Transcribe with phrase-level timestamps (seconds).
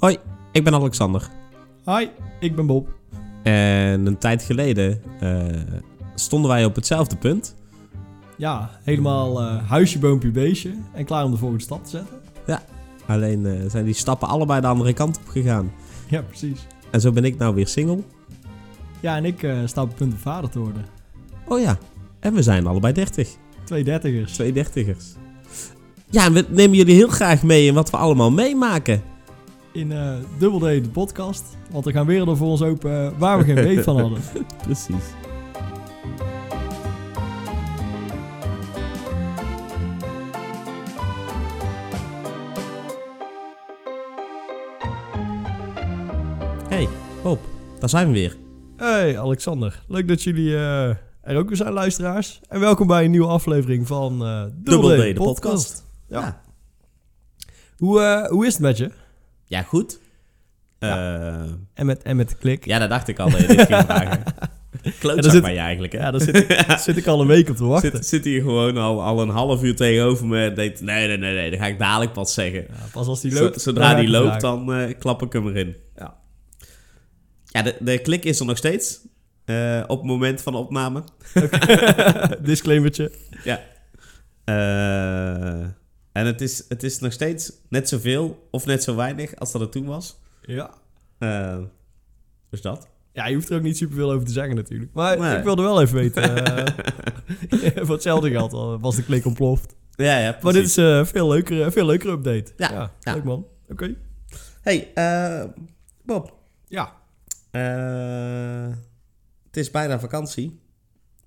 [0.00, 0.18] Hoi,
[0.52, 1.28] ik ben Alexander.
[1.84, 2.06] Hi,
[2.38, 2.88] ik ben Bob.
[3.42, 5.44] En een tijd geleden eh,
[6.14, 7.54] stonden wij op hetzelfde punt.
[8.36, 10.74] Ja, helemaal eh, huisje, boompje, beestje.
[10.92, 12.18] En klaar om de volgende stap te zetten.
[13.06, 15.72] Alleen eh, zijn die stappen allebei de andere kant op gegaan.
[16.08, 16.66] Ja, precies.
[16.90, 18.02] En zo ben ik nou weer single.
[19.00, 20.84] Ja, en ik sta op het punt om vader te worden.
[21.48, 21.78] Oh ja,
[22.20, 23.28] en we zijn allebei 30.
[23.64, 24.32] Twee dertigers.
[24.32, 25.14] Twee dertigers.
[26.10, 29.09] Ja, en we nemen jullie heel graag mee in wat we allemaal meemaken.
[29.72, 31.44] In eh Double D, de podcast.
[31.70, 34.20] Want er gaan werelden voor ons open eh, waar we geen weet van hadden.
[34.62, 35.04] Precies.
[46.68, 46.88] Hey,
[47.22, 47.38] Bob,
[47.78, 48.36] daar zijn we weer.
[48.76, 50.88] Hey Alexander, leuk dat jullie eh,
[51.20, 52.40] er ook weer zijn, luisteraars.
[52.48, 55.84] En welkom bij een nieuwe aflevering van eh Double, D, de podcast.
[56.08, 56.20] Ja.
[56.20, 56.40] Ja,
[57.76, 58.90] Hoe, hoe is het met je?
[59.50, 59.98] Ja goed.
[60.78, 61.46] Ja.
[61.74, 62.64] En met, en met de klik?
[62.66, 64.22] ja, dat dacht ik al dat je dit ging vragen.
[65.00, 65.98] Klootzak Ja, ben je eigenlijk, hè?
[65.98, 67.90] Ja, daar zit, ik- zit ik al een week op te wachten.
[67.92, 70.80] Zit, zit hier gewoon al, al een half uur tegenover me en denkt...
[70.80, 72.60] Nee, nee, nee, nee, dat ga ik dadelijk pas zeggen.
[72.68, 73.60] Ja, pas als die Zo- loopt.
[73.60, 74.40] zodra die loopt, vragen.
[74.66, 75.76] dan eh, klap ik hem erin.
[75.96, 76.14] Ja.
[77.44, 79.00] Ja, de, de klik is er nog steeds.
[79.44, 81.02] eh, op het moment van de opname.
[82.42, 83.12] Disclaimertje.
[83.44, 83.60] Ja.
[84.44, 85.66] Eh,
[86.12, 89.60] en het is, het is nog steeds net zoveel of net zo weinig als dat
[89.60, 90.18] het toen was.
[90.42, 90.70] Ja.
[91.18, 91.58] Eh,
[92.50, 92.88] dus dat.
[93.12, 94.92] Ja, je hoeft er ook niet super veel over te zeggen natuurlijk.
[94.92, 95.36] Maar Nee.
[95.38, 96.44] ik wilde wel even weten.
[96.44, 99.74] eh, voor hetzelfde geld al was de klik ontploft.
[99.96, 102.52] Ja, ja, Maar dit is een veel leukere, veel leukere update.
[102.56, 103.14] Ja, ja.
[103.14, 103.46] leuk man.
[103.68, 103.94] Oké.
[104.60, 105.44] Hey, eh,
[106.04, 106.34] Bob.
[106.68, 106.92] Ja.
[107.50, 108.74] Eh,
[109.46, 110.60] het is bijna vakantie.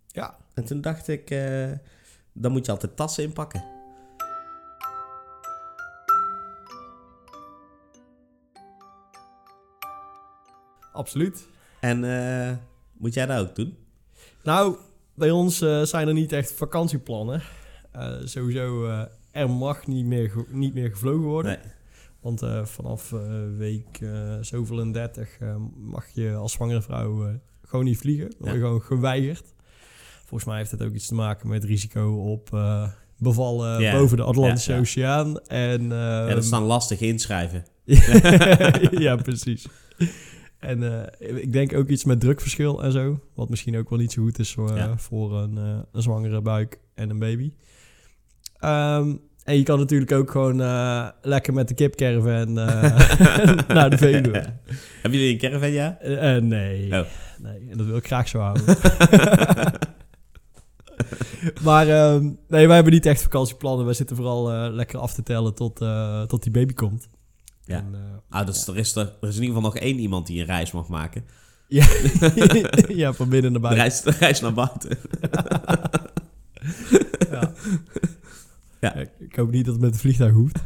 [0.08, 0.38] Ja.
[0.54, 1.72] En toen dacht ik, eh,
[2.34, 3.64] dan moet je altijd tassen inpakken.
[10.94, 11.48] Absoluut.
[11.80, 12.56] En eh,
[12.98, 13.78] moet jij dat ook doen?
[14.44, 14.76] Nou,
[15.14, 17.42] bij ons eh, zijn er niet echt vakantieplannen.
[17.92, 18.86] Eh, sowieso,
[19.32, 21.52] er mag niet meer, niet meer gevlogen worden.
[21.52, 21.72] Nee.
[22.22, 23.14] Want vanaf
[23.58, 24.00] week
[24.42, 28.30] zoveel en 30 eh, mag je als zwangere vrouw gewoon niet vliegen.
[28.30, 29.54] Dan word je gewoon geweigerd.
[30.20, 32.50] Volgens mij heeft het ook iets te maken met risico op
[33.18, 34.82] bevallen boven de Atlantische Ja, ja.
[34.82, 35.40] Oceaan.
[35.40, 37.66] En, ja, dat is dan lastig inschrijven.
[39.06, 39.68] ja, precies.
[40.64, 43.20] En eh, ik denk ook iets met drukverschil en zo.
[43.36, 44.98] Wat misschien ook wel niet zo goed is voor, Ja.
[44.98, 47.52] voor een, eh, een zwangere buik en een baby.
[48.60, 53.98] Ehm, en je kan natuurlijk ook gewoon eh, lekker met de kipcaravan eh naar de
[53.98, 54.46] Veluwe.
[55.02, 55.98] Hebben jullie een caravan, ja?
[56.00, 56.92] Eh, eh, nee.
[56.92, 57.06] Oh.
[57.40, 57.68] nee.
[57.70, 58.66] En dat wil ik graag zo houden.
[61.64, 63.86] maar ehm, nee, wij hebben niet echt vakantieplannen.
[63.86, 67.08] Wij zitten vooral eh, lekker af te tellen tot, eh, tot die baby komt.
[67.66, 67.78] Ja.
[67.78, 67.96] En,
[68.30, 70.46] Ah, dus er, is er, er is in ieder geval nog één iemand die een
[70.46, 71.26] reis mag maken.
[71.68, 71.86] Ja,
[72.88, 73.84] ja van binnen naar De buiten.
[73.84, 74.98] reis, de reis naar buiten.
[77.32, 77.52] Ja.
[78.80, 78.94] Ja.
[79.20, 80.60] Ik, hoop niet dat het met het vliegtuig hoeft.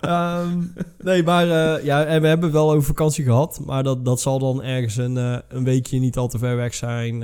[0.00, 0.62] Ehm,
[0.98, 3.60] nee, maar eh, ja, en we hebben wel over vakantie gehad.
[3.64, 6.74] Maar dat, dat zal dan ergens een, eh, een weekje niet al te ver weg
[6.74, 7.20] zijn.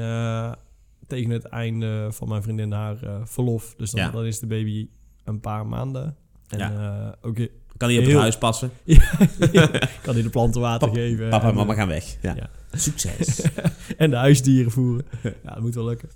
[1.06, 3.75] tegen het einde van mijn vriendin haar verlof.
[3.77, 4.11] Dus dan, Ja.
[4.11, 4.88] dan is de baby
[5.25, 6.16] een paar maanden.
[6.49, 7.16] En Ja.
[7.21, 7.38] ook
[7.82, 8.70] Kan hij op het Heel- huis passen?
[10.03, 11.28] kan hij de planten water Pap- geven.
[11.28, 12.16] Papa en mama gaan weg.
[12.22, 12.34] Ja.
[12.34, 12.50] Ja.
[12.72, 13.43] Succes.
[13.97, 15.04] en de huisdieren voeren.
[15.22, 16.09] ja, dat moet wel lukken.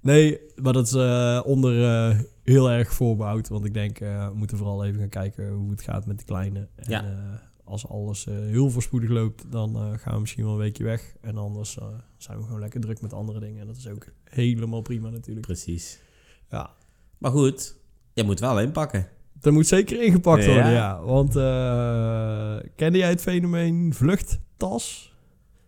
[0.00, 3.48] Nee, maar dat is eh, onder eh, heel erg voorbouwd.
[3.48, 6.24] Want ik denk, eh, we moeten vooral even gaan kijken hoe het gaat met de
[6.24, 6.68] kleine.
[6.76, 7.04] En Ja.
[7.04, 7.10] eh,
[7.64, 11.14] als alles eh, heel voorspoedig loopt, dan eh, gaan we misschien wel een weekje weg.
[11.20, 11.86] En anders eh,
[12.16, 13.60] zijn we gewoon lekker druk met andere dingen.
[13.60, 15.46] En dat is ook helemaal prima natuurlijk.
[15.46, 15.98] Precies.
[16.50, 16.70] Ja,
[17.18, 17.76] Maar goed,
[18.12, 19.08] jij moet wel inpakken.
[19.40, 20.52] Dat moet zeker ingepakt Ja.
[20.52, 21.00] worden, ja.
[21.02, 25.12] Want eh kende jij het fenomeen vluchttas?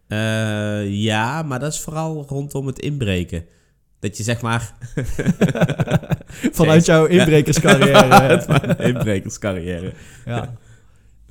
[0.08, 3.44] Eh, ja, maar dat is vooral rondom het inbreken.
[4.00, 4.74] Dat je zeg maar...
[6.52, 7.98] Vanuit jouw inbrekerscarrière.
[8.08, 9.92] Vanuit mijn inbrekerscarrière.
[10.24, 10.54] ja.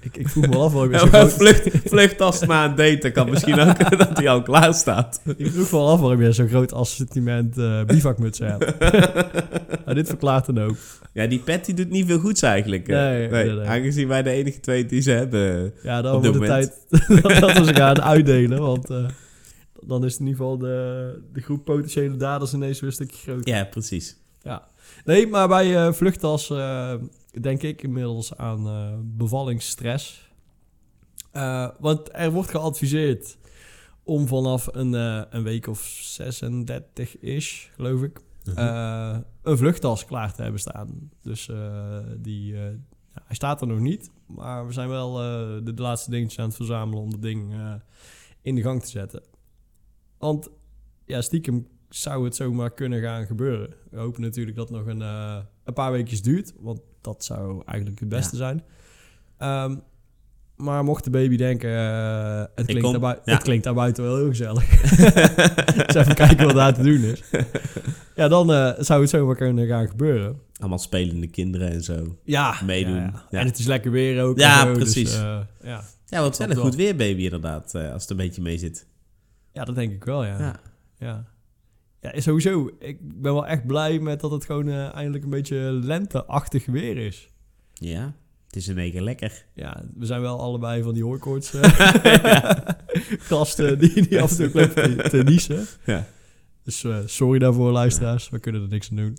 [0.02, 1.34] Ik, ik vroeg me al af waarom je zo Ja, groot...
[1.34, 5.22] vlucht, vluchttas na een date, kan misschien ook dat hij al klaar staat.
[5.38, 8.80] Ik vroeg me al af waarom je zo'n groot assortiment eh bivakmutsen hebt.
[9.86, 10.78] nou, dit verklaart een hoop.
[11.14, 12.88] Ja, die pet die doet niet veel goeds eigenlijk.
[12.88, 12.96] eh.
[12.98, 13.68] Nee, nee, nee.
[13.68, 15.74] Aangezien wij de enige twee die ze hebben.
[15.84, 16.74] Ja, dan wordt het tijd
[17.42, 18.60] dat we ze gaan uitdelen.
[18.60, 19.06] Want eh,
[19.82, 23.54] dan is in ieder geval de, de groep potentiële daders ineens weer een stukje groter.
[23.54, 24.18] Ja, precies.
[25.06, 26.94] Nee, maar bij eh vluchttas eh,
[27.42, 30.32] denk ik inmiddels aan eh, bevallingsstress.
[31.32, 33.38] Eh, want er wordt geadviseerd
[34.04, 38.58] om vanaf een, eh, een week of 36 is, geloof ik, Mhm.
[38.58, 41.10] eh, een vluchttas klaar te hebben staan.
[41.22, 41.50] Dus
[42.18, 42.74] die ja,
[43.24, 44.12] hij staat er nog niet.
[44.26, 47.54] Maar we zijn wel de, de laatste dingetjes aan het verzamelen om het ding
[48.42, 49.24] in de gang te zetten.
[50.18, 50.50] Want
[51.06, 53.70] ja, stiekem zou het zomaar kunnen gaan gebeuren.
[53.92, 56.54] We hopen natuurlijk dat het nog een, eh, een paar weekjes duurt.
[56.60, 58.64] Want dat zou eigenlijk het beste zijn.
[59.38, 59.76] Ehm,
[60.56, 63.34] maar mocht de baby denken, eh, het, klinkt kom- daar bui- ja.
[63.34, 64.66] het klinkt daar buiten wel heel gezellig.
[65.86, 67.24] dus even kijken wat daar te doen is.
[68.16, 70.40] Ja, dan eh, zou het zomaar kunnen gaan gebeuren.
[70.60, 72.18] Allemaal spelende kinderen en zo.
[72.24, 72.96] Ja, Meedoen.
[72.96, 73.24] ja, ja.
[73.30, 73.40] Ja.
[73.40, 74.38] En het is lekker weer ook.
[74.40, 75.12] Ja, zo, precies.
[75.12, 75.20] Dus,
[75.64, 75.84] ja.
[76.06, 78.88] Ja, wat wel goed weer baby inderdaad, als het een beetje mee zit.
[79.54, 80.60] ja, dat denk ik wel, ja.
[80.98, 81.26] Ja.
[82.02, 82.20] Ja.
[82.22, 82.72] sowieso.
[82.80, 86.98] Ik ben wel echt blij met dat het gewoon eh, eindelijk een beetje lenteachtig weer
[86.98, 87.30] is.
[87.74, 88.16] Ja,
[88.46, 89.46] het is in één keer lekker.
[89.54, 91.64] Ja, we zijn wel allebei van die hooikoorts eh,
[93.30, 95.66] gasten die, die af en toe lopen te, te niezen.
[95.86, 96.08] Ja.
[96.64, 98.30] Dus eh, sorry daarvoor, luisteraars.
[98.30, 99.18] We kunnen er niks aan doen.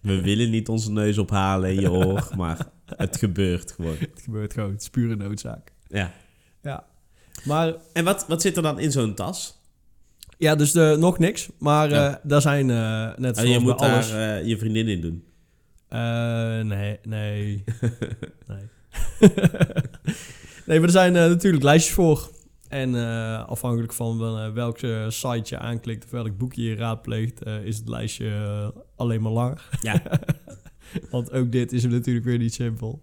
[0.00, 3.96] We willen niet onze neus ophalen in je oor, maar het gebeurt gewoon.
[3.98, 4.70] Het gebeurt gewoon.
[4.70, 5.72] Het is pure noodzaak.
[5.88, 6.12] Ja.
[6.62, 6.86] Ja.
[7.44, 9.55] Maar En wat, wat zit er dan in zo'n tas?
[10.38, 11.48] Ja, dus de, nog niks.
[11.58, 12.08] Maar Ja.
[12.10, 14.10] eh, daar zijn eh, net zoals je moet daar alles...
[14.12, 15.24] eh, je vriendin in doen.
[15.88, 17.64] Eh, nee, nee.
[18.48, 18.68] nee.
[20.66, 22.30] nee, maar er zijn eh, natuurlijk lijstjes voor.
[22.68, 26.74] En eh, afhankelijk van wel, eh, welk eh, site je aanklikt of welk boekje je
[26.76, 29.68] raadpleegt, eh, is het lijstje eh, alleen maar langer.
[29.82, 30.02] Ja.
[31.10, 33.00] Want ook dit is natuurlijk weer niet simpel.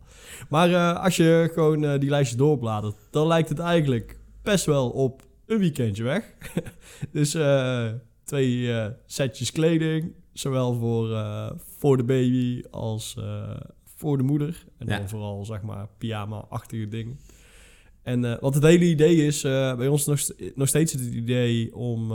[0.50, 4.90] Maar eh, als je gewoon eh, die lijstjes doorbladert, dan lijkt het eigenlijk best wel
[4.90, 6.34] op een weekendje weg.
[7.12, 7.88] dus eh,
[8.24, 13.18] twee eh, setjes kleding, zowel voor, eh, voor de baby als
[13.95, 14.63] voor de moeder.
[14.78, 14.98] En Ja.
[14.98, 17.19] dan vooral, zeg maar, pyjama-achtige dingen.
[18.01, 20.19] En wat het hele idee is, bij ons nog,
[20.56, 22.12] nog steeds het idee om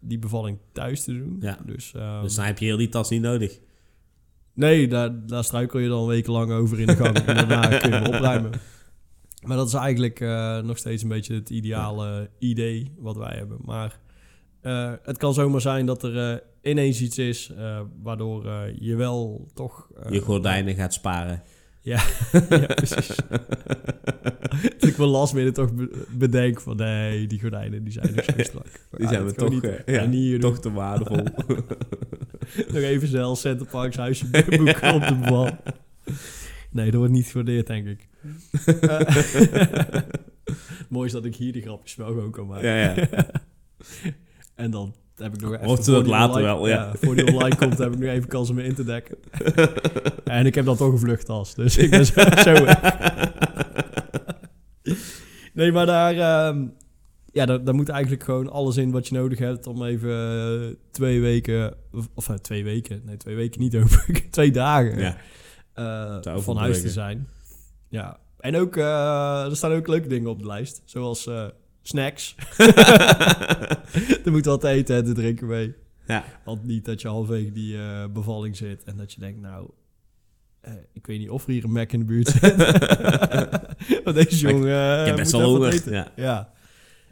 [0.00, 1.36] die bevalling thuis te doen.
[1.40, 1.58] Ja.
[1.66, 3.58] Dus, ehm, Dus dan heb je heel die tas niet nodig.
[4.54, 7.16] Nee, daar, daar struikel je dan wekenlang over in de gang.
[7.18, 8.50] en daarna kun je hem opruimen.
[9.40, 13.58] Maar dat is eigenlijk eh, nog steeds een beetje het ideale idee wat wij hebben.
[13.64, 13.98] Maar
[14.60, 17.52] eh, het kan zomaar zijn dat er eh, ineens iets is
[18.02, 18.48] waardoor
[18.80, 19.88] je wel toch...
[20.10, 21.42] Je gordijnen gaat sparen.
[21.82, 22.02] ja,
[22.74, 23.16] precies.
[24.78, 28.24] dat ik wel last minute toch be- bedenk van nee, die gordijnen die zijn nog
[28.24, 28.66] zo strak.
[28.98, 30.38] Die zijn we toch, niet- ja, doen.
[30.40, 31.16] toch te waardevol.
[32.72, 35.50] Nog even zelf Centerparks huisje boeken op de bal.
[36.70, 38.08] Nee, dat wordt niet gewaardeerd, denk ik.
[38.80, 39.00] Eh,
[40.88, 42.68] Mooi is dat ik hier die grapjes wel gewoon kan maken.
[42.68, 43.06] ja, ja.
[44.54, 45.84] En dan heb ik nog even...
[45.84, 46.92] Ze dat later online- wel, ja.
[47.00, 49.16] Voor die online komt, heb ik nog even kans om me in te dekken.
[50.24, 52.20] en ik heb dan toch een vluchttas, dus ik ben zo...
[52.36, 52.52] zo
[55.52, 56.14] nee, maar daar...
[56.14, 56.66] ehm,
[57.32, 60.74] ja, daar, daar moet eigenlijk gewoon alles in wat je nodig hebt om even eh,
[60.90, 61.74] twee weken...
[61.92, 64.06] Of, of eh, twee weken, nee, twee weken niet over.
[64.30, 66.40] twee dagen ja.
[66.40, 67.28] van huis te zijn.
[67.90, 68.18] Ja.
[68.38, 70.82] En ook, eh, er staan ook leuke dingen op de lijst.
[70.84, 71.46] Zoals eh,
[71.82, 72.34] snacks.
[74.24, 75.74] er moet wat te eten en te drinken mee.
[76.06, 76.24] Ja.
[76.44, 79.70] Want niet dat je halverwege die eh, bevalling zit en dat je denkt, nou,
[80.60, 82.56] eh, ik weet niet of er hier een Mac in de buurt zit.
[84.04, 85.72] Want deze Ik- jongen ik heb best moet wel honger.
[85.72, 85.92] eten.
[85.92, 86.08] Ja.
[86.16, 86.52] Ja.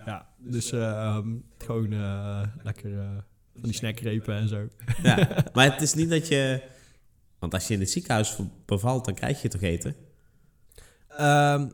[0.06, 1.28] ja, dus eh, ehm,
[1.58, 3.08] gewoon eh, lekker eh,
[3.54, 4.69] van die snackrepen en zo.
[5.02, 5.28] ja.
[5.52, 6.62] Maar het is niet dat je...
[7.38, 8.36] Want als je in het ziekenhuis
[8.66, 9.94] bevalt, dan krijg je toch eten?
[11.18, 11.66] Ehm,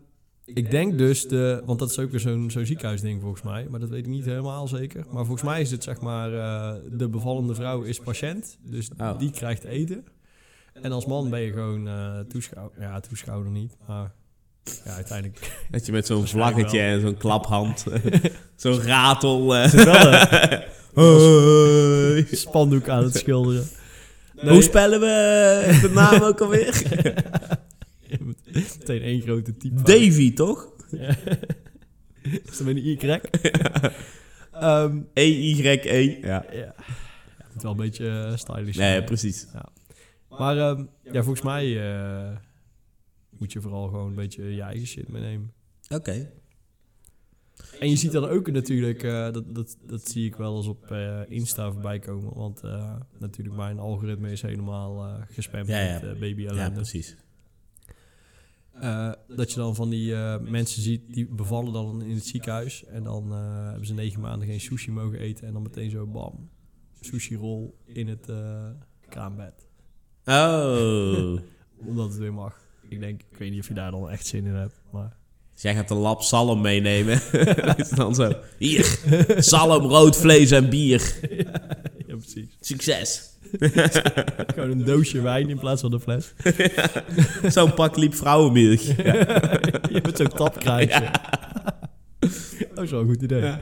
[0.45, 3.81] ik denk dus, de, want dat is ook weer zo'n zo'n ziekenhuisding volgens mij, maar
[3.81, 5.05] dat weet ik niet helemaal zeker.
[5.11, 9.19] Maar volgens mij is het zeg maar, eh, de bevallende vrouw is patiënt, dus Oh.
[9.19, 10.05] die krijgt eten.
[10.83, 14.13] En als man ben je gewoon eh toeschouwer, ja toeschouwer niet, maar
[14.85, 15.57] ja uiteindelijk.
[15.71, 17.85] Dat je met zo'n vlaggetje en zo'n klaphand,
[18.57, 19.55] zo'n ratel...
[19.57, 20.61] eh,
[20.95, 22.27] Hoi.
[22.31, 23.67] spandoek aan het schilderen.
[24.41, 26.83] Hoe spellen we de naam ook alweer?
[28.79, 29.83] Meteen één grote type.
[29.83, 30.73] Davy, toch?
[30.91, 31.17] Ja.
[32.23, 33.21] Is dat met een Y?
[34.53, 36.19] Ehm, E-Y-E.
[36.21, 36.45] Ja.
[36.53, 36.75] ja.
[37.53, 39.05] Het wel een beetje eh, stylish Nee, zijn.
[39.05, 39.47] precies.
[40.29, 42.37] Maar ehm, ja, volgens mij eh,
[43.39, 45.53] moet je vooral gewoon een beetje je eigen shit meenemen.
[45.89, 46.31] Oké.
[47.81, 50.91] En je ziet dan ook natuurlijk, eh, dat, dat, dat zie ik wel eens op
[50.91, 52.35] eh, Insta voorbij komen.
[52.35, 52.63] Want
[53.19, 56.01] natuurlijk mijn algoritme is helemaal gespamd Ja, ja.
[56.03, 56.75] met baby Ja, ellende.
[56.75, 57.17] precies.
[58.81, 62.85] Eh, dat je dan van die eh, mensen ziet die bevallen dan in het ziekenhuis.
[62.85, 65.47] En dan eh, hebben ze negen maanden geen sushi mogen eten.
[65.47, 66.51] En dan meteen zo bam,
[67.01, 68.33] sushi rol in het
[69.09, 69.69] kraambed.
[70.25, 71.39] Oh.
[71.87, 72.63] Omdat het weer mag.
[72.89, 74.83] Ik denk, ik weet niet of je daar dan echt zin in hebt.
[74.93, 75.17] Maar
[75.53, 77.21] Dus jij gaat een lap zalm meenemen.
[77.95, 78.33] dan zo.
[78.59, 78.99] Hier,
[79.39, 81.19] zalm, rood vlees en bier.
[82.07, 82.57] ja, precies.
[82.61, 83.34] Succes.
[84.55, 86.33] Gewoon een doosje wijn in plaats van een fles.
[87.55, 88.79] Zo'n pak liep vrouwenmilk.
[89.05, 89.13] Ja.
[89.91, 91.11] Je hebt zo'n tapkruisje.
[92.75, 93.41] Dat is wel een goed idee.
[93.41, 93.47] Ja.
[93.47, 93.61] Ja.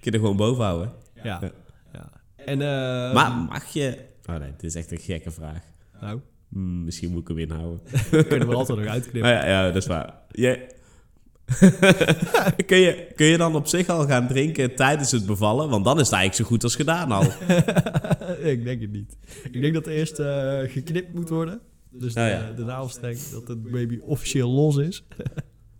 [0.00, 0.92] Je er gewoon boven houden.
[1.22, 1.40] ja.
[1.92, 2.10] Ja.
[2.44, 3.98] En, eh, Maar mag je...
[4.26, 5.62] Oh nee, dit is echt een gekke vraag.
[6.00, 6.20] Nou,
[6.52, 7.80] Hmm, misschien moet ik hem inhouden.
[8.28, 9.30] kunnen we altijd nog Oh, uitknippen.
[9.30, 10.14] ja, ja, dat is waar.
[10.30, 10.66] Je...
[12.66, 15.68] kun, je, kun je dan op zich al gaan drinken tijdens het bevallen?
[15.68, 17.22] Want dan is het eigenlijk zo goed als gedaan al.
[18.52, 19.16] ik denk het niet.
[19.50, 21.60] Ik denk dat eerst eh, geknipt moet worden.
[21.90, 22.52] Dus de, Oh ja.
[22.56, 25.04] de navelstreng, dat de baby officieel los is.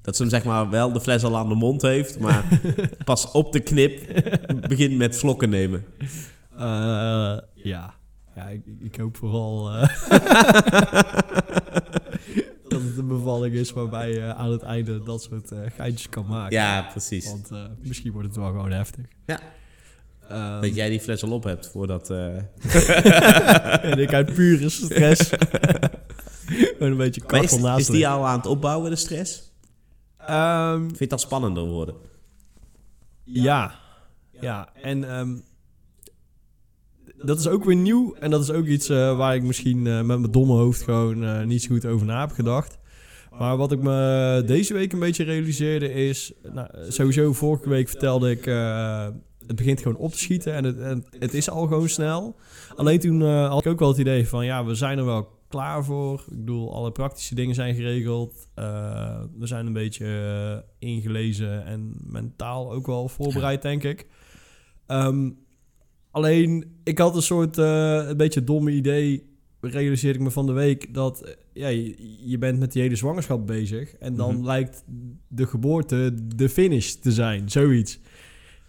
[0.03, 2.61] Dat ze hem zeg maar wel de fles al aan de mond heeft, maar
[3.05, 4.23] pas op de knip
[4.69, 5.85] begint met vlokken nemen.
[6.57, 7.95] Eh, ja.
[8.35, 9.89] ja ik, ik hoop vooral eh,
[12.81, 16.27] dat het een bevalling is waarbij je aan het einde dat soort eh geintjes kan
[16.27, 16.57] maken.
[16.57, 17.31] Ja, precies.
[17.31, 19.05] Want eh, misschien wordt het wel gewoon heftig.
[19.27, 19.41] Ja.
[20.29, 22.11] Ehm, Dat jij die fles al op hebt voordat...
[22.11, 22.37] eh,
[23.93, 25.31] en ik uit pure stress.
[26.79, 29.53] Een beetje kwakkel naast is die al aan het opbouwen, de stress?
[30.19, 31.95] Ehm, Vind je dat spannender worden?
[33.25, 33.75] Ja,
[34.41, 34.69] ja.
[34.83, 35.37] En ehm,
[37.23, 38.15] dat is ook weer nieuw.
[38.15, 41.25] En dat is ook iets eh, waar ik misschien eh, met mijn domme hoofd gewoon
[41.25, 42.79] eh, niet zo goed over na heb gedacht.
[43.39, 46.33] Maar wat ik me deze week een beetje realiseerde is...
[46.53, 48.45] Nou, sowieso vorige week vertelde ik...
[49.47, 52.37] het begint gewoon op te schieten en het, het is al gewoon snel.
[52.77, 54.45] Alleen toen had ik ook wel het idee van...
[54.45, 56.25] Ja, we zijn er wel klaar voor.
[56.31, 58.49] Ik bedoel, alle praktische dingen zijn geregeld.
[59.39, 64.07] We zijn een beetje ingelezen en mentaal ook wel voorbereid, denk ik.
[64.87, 65.31] Ehm,
[66.11, 69.29] alleen, ik had een soort eh, een beetje domme idee,
[69.61, 71.95] realiseerde ik me van de week, dat eh, ja, je,
[72.31, 73.95] je bent met die hele zwangerschap bezig.
[73.95, 74.45] En dan Mhm.
[74.45, 74.83] lijkt
[75.29, 77.99] de geboorte de finish te zijn, zoiets.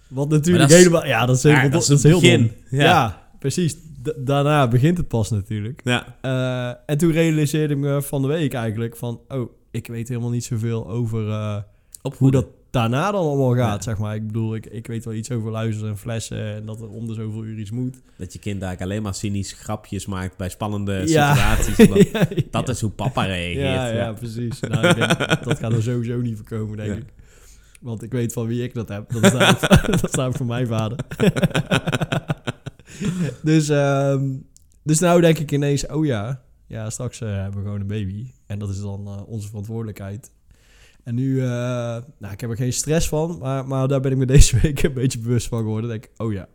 [0.07, 1.05] Wat natuurlijk is- helemaal...
[1.05, 2.39] Ja, dat is, dat dat is heel begin.
[2.39, 2.51] dom.
[2.69, 2.83] Ja.
[2.83, 3.75] Ja, precies.
[4.01, 5.81] Da- daarna begint het pas natuurlijk.
[5.83, 6.17] Ja.
[6.21, 9.21] Eh, en toen realiseerde ik me van de week eigenlijk van...
[9.27, 11.23] Oh, ik weet helemaal niet zoveel over
[12.17, 13.91] hoe dat daarna dan allemaal gaat, Ja.
[13.91, 14.15] zeg maar.
[14.15, 16.55] Ik bedoel, ik, ik weet wel iets over luisteren en flessen...
[16.55, 18.01] en dat er om de zoveel uur iets moet.
[18.17, 21.33] Dat je kind eigenlijk alleen maar cynisch grapjes maakt bij spannende Ja.
[21.35, 21.77] situaties.
[21.87, 23.95] omdat- Ja, Dat is hoe papa reageert.
[23.95, 24.59] Ja, precies.
[24.59, 27.13] Nou, ik denk, dat gaat er sowieso niet voorkomen, denk ik.
[27.81, 29.11] Want ik weet van wie ik dat heb.
[29.11, 30.97] Dat is namelijk, dat is namelijk van mijn vader.
[33.43, 34.29] dus, ehm,
[34.83, 38.25] dus nou denk ik ineens, oh ja, ja straks eh, hebben we gewoon een baby.
[38.45, 40.31] En dat is dan eh, onze verantwoordelijkheid.
[41.03, 41.47] En nu, eh,
[42.17, 44.83] nou, ik heb er geen stress van, maar, maar daar ben ik me deze week
[44.83, 45.89] een beetje bewust van geworden.
[45.89, 46.47] Denk ik, oh ja,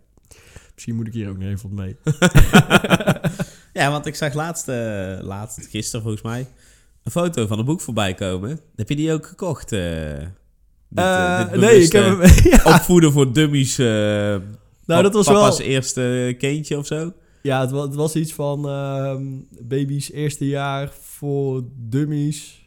[0.74, 1.96] misschien moet ik hier ook nog even wat mee.
[3.76, 6.46] Ja, want ik zag laatst, eh, laatst, gisteren volgens mij,
[7.02, 8.60] een foto van een boek voorbij komen.
[8.76, 9.72] Heb je die ook gekocht?
[9.72, 10.18] eh?
[10.88, 12.20] Dit, nee, ik heb hem...
[12.52, 12.74] ja.
[12.74, 13.76] Opvoeden voor dummies.
[13.76, 15.66] Nou, dat was papa's wel...
[15.66, 17.12] eerste kindje of zo.
[17.42, 19.22] Ja, het was, het was iets van ehm
[19.60, 22.65] baby's eerste jaar voor dummies.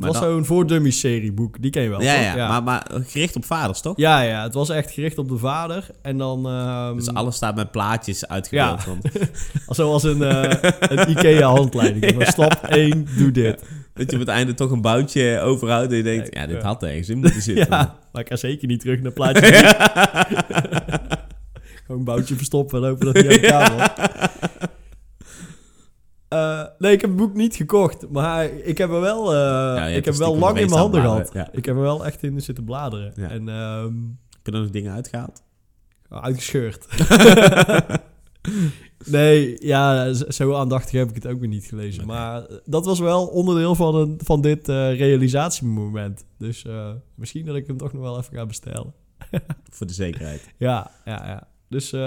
[0.00, 1.62] Het Maar was dan- zo'n voor dummies serieboek.
[1.62, 3.96] Die ken je wel, ja, ja, Maar, maar gericht op vaders, toch?
[3.96, 5.86] ja, ja, het was echt gericht op de vader.
[6.02, 6.46] En dan...
[6.48, 8.82] ehm, Dus alles staat met plaatjes uitgebeeld.
[8.84, 9.26] Ja.
[9.68, 12.14] Zoals een, eh, een IKEA-handleiding.
[12.14, 13.64] Van stap 1, doe dit.
[13.94, 16.82] dat je op het einde toch een boutje overhoudt en je denkt, ja, dit had
[16.82, 17.66] ergens in moeten zitten.
[17.70, 19.46] Ja, maar ik ga zeker niet terug naar plaatje.
[21.86, 24.29] Gewoon een boutje verstoppen en hopen dat hij aan elkaar wordt.
[26.30, 28.10] Eh, nee, ik heb het boek niet gekocht.
[28.10, 31.30] Maar ik heb er wel, eh, ik heb wel lang in mijn handen gehad.
[31.32, 31.48] ja.
[31.52, 33.12] Ik heb er wel echt in zitten bladeren.
[33.16, 33.28] Ja.
[33.28, 33.94] En ehm,
[34.30, 35.42] Heb je er nog dingen uitgehaald?
[36.08, 36.86] uitgescheurd.
[39.06, 42.06] nee, ja, zo aandachtig heb ik het ook weer niet gelezen.
[42.06, 46.24] Maar dat was wel onderdeel van, een, van dit eh, realisatiemoment.
[46.38, 48.94] Dus eh, misschien dat ik hem toch nog wel even ga bestellen.
[49.76, 50.48] Voor de zekerheid.
[50.56, 51.48] Ja, ja, ja.
[51.68, 52.00] Dus, eh,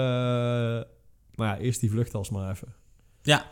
[1.34, 2.68] maar ja, eerst die vluchttas maar even.
[3.22, 3.44] Ja.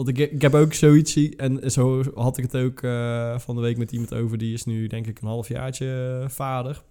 [0.00, 3.60] Want ik, ik heb ook zoiets, en zo had ik het ook eh, van de
[3.60, 6.82] week met iemand over, die is nu denk ik een halfjaartje eh, vader.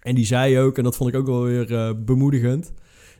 [0.00, 2.72] En die zei ook, en dat vond ik ook wel weer eh, bemoedigend,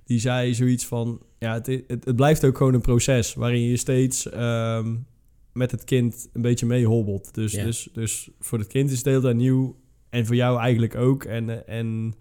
[0.04, 3.76] die zei zoiets van, ja, het, het, het blijft ook gewoon een proces waarin je
[3.76, 4.96] steeds ehm,
[5.52, 7.34] met het kind een beetje mee hobbelt.
[7.34, 7.64] Dus, Ja.
[7.64, 9.76] dus, dus voor het kind is het heel nieuw
[10.10, 11.24] en voor jou eigenlijk ook.
[11.24, 12.14] En, en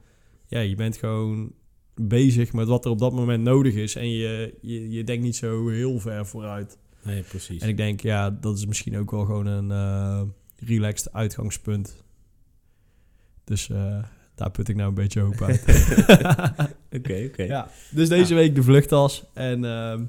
[0.47, 1.53] ja, je bent gewoon
[1.95, 3.95] bezig met wat er op dat moment nodig is.
[3.95, 6.77] En je, je, je denkt niet zo heel ver vooruit.
[7.03, 7.61] Nee, precies.
[7.61, 10.21] En ik denk, ja, dat is misschien ook wel gewoon een eh,
[10.67, 12.03] relaxed uitgangspunt.
[13.43, 14.03] Dus eh,
[14.35, 15.63] daar put ik nou een beetje hoop uit.
[16.97, 17.43] Oké, oké.
[17.55, 19.25] ja, dus deze week de vluchttas.
[19.33, 20.05] En ehm,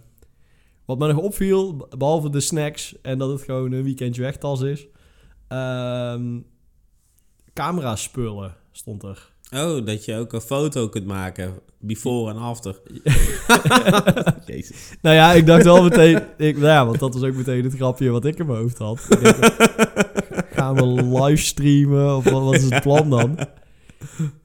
[0.85, 4.87] wat me nog opviel, behalve de snacks en dat het gewoon een weekendje wegtas is.
[5.49, 6.39] ehm
[7.57, 9.33] camera spullen stond er.
[9.55, 11.55] Oh, dat je ook een foto kunt maken.
[11.79, 12.81] Before en after.
[14.47, 14.93] Jezus.
[15.03, 16.23] Nou ja, ik dacht wel meteen...
[16.37, 18.79] Ik, nou ja, want dat was ook meteen het grapje wat ik in mijn hoofd
[18.79, 19.07] had.
[19.11, 22.17] Ik gaan we livestreamen?
[22.17, 23.39] Of wat, wat is het plan dan?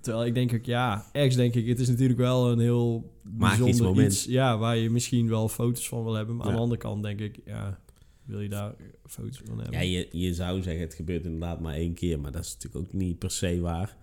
[0.01, 3.57] Terwijl ik denk ook, ja, ergens denk ik, het is natuurlijk wel een heel Magisch
[3.59, 4.11] bijzonder moment.
[4.13, 4.25] iets.
[4.25, 6.35] Ja, waar je misschien wel foto's van wil hebben.
[6.35, 7.79] Maar aan de andere kant denk ik, ja,
[8.25, 8.73] wil je daar
[9.05, 9.79] foto's van hebben?
[9.79, 12.19] Ja, je, je zou zeggen het gebeurt inderdaad maar één keer.
[12.19, 13.97] Maar dat is natuurlijk ook niet per se waar.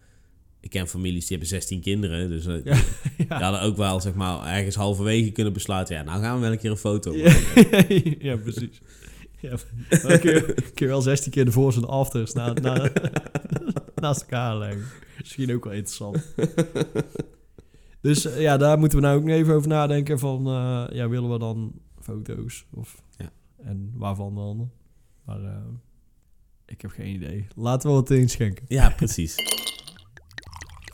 [0.61, 2.29] Ik ken families die hebben 16 kinderen.
[2.29, 2.73] Dus eh, Ja,
[3.17, 3.41] die ja.
[3.41, 5.95] hadden ook wel zeg maar ergens halverwege kunnen besluiten.
[5.97, 8.15] Ja, nou gaan we wel een keer een foto Ja, maken.
[8.27, 8.81] ja, precies.
[9.41, 9.51] Ja,
[10.03, 12.91] dan kun, je, kun je wel 16 keer de voor's en de afters na, na,
[13.95, 14.85] naast elkaar leggen.
[15.19, 16.35] Misschien ook wel interessant.
[18.01, 20.47] Dus eh, ja, daar moeten we nou ook nog even over nadenken van...
[20.47, 22.65] eh, ja, willen we dan foto's?
[22.75, 23.33] Of, Ja.
[23.63, 24.71] En waarvan dan?
[25.25, 25.41] Maar
[26.67, 27.47] ik heb geen idee.
[27.55, 28.65] Laten we wat inschenken.
[28.69, 29.35] Ja, precies.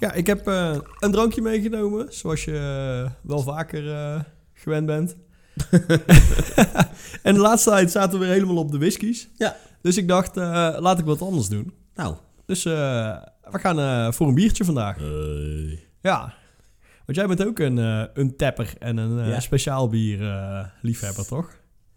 [0.04, 2.06] Ja, ik heb eh, een drankje meegenomen.
[2.12, 2.56] Zoals je
[3.04, 4.20] eh, wel vaker eh,
[4.52, 5.16] gewend bent.
[7.23, 9.28] en de laatste tijd zaten we weer helemaal op de whiskies.
[9.37, 9.56] Ja.
[9.82, 11.75] Dus ik dacht, eh, laat ik wat anders doen.
[11.94, 12.16] Nou.
[12.46, 12.73] Dus eh,
[13.50, 14.96] we gaan eh, voor een biertje vandaag.
[14.99, 16.34] eh, Ja.
[17.06, 19.40] Want jij bent ook een, eh, een tapper en een eh, Ja.
[19.40, 21.50] speciaal bier eh, liefhebber, toch?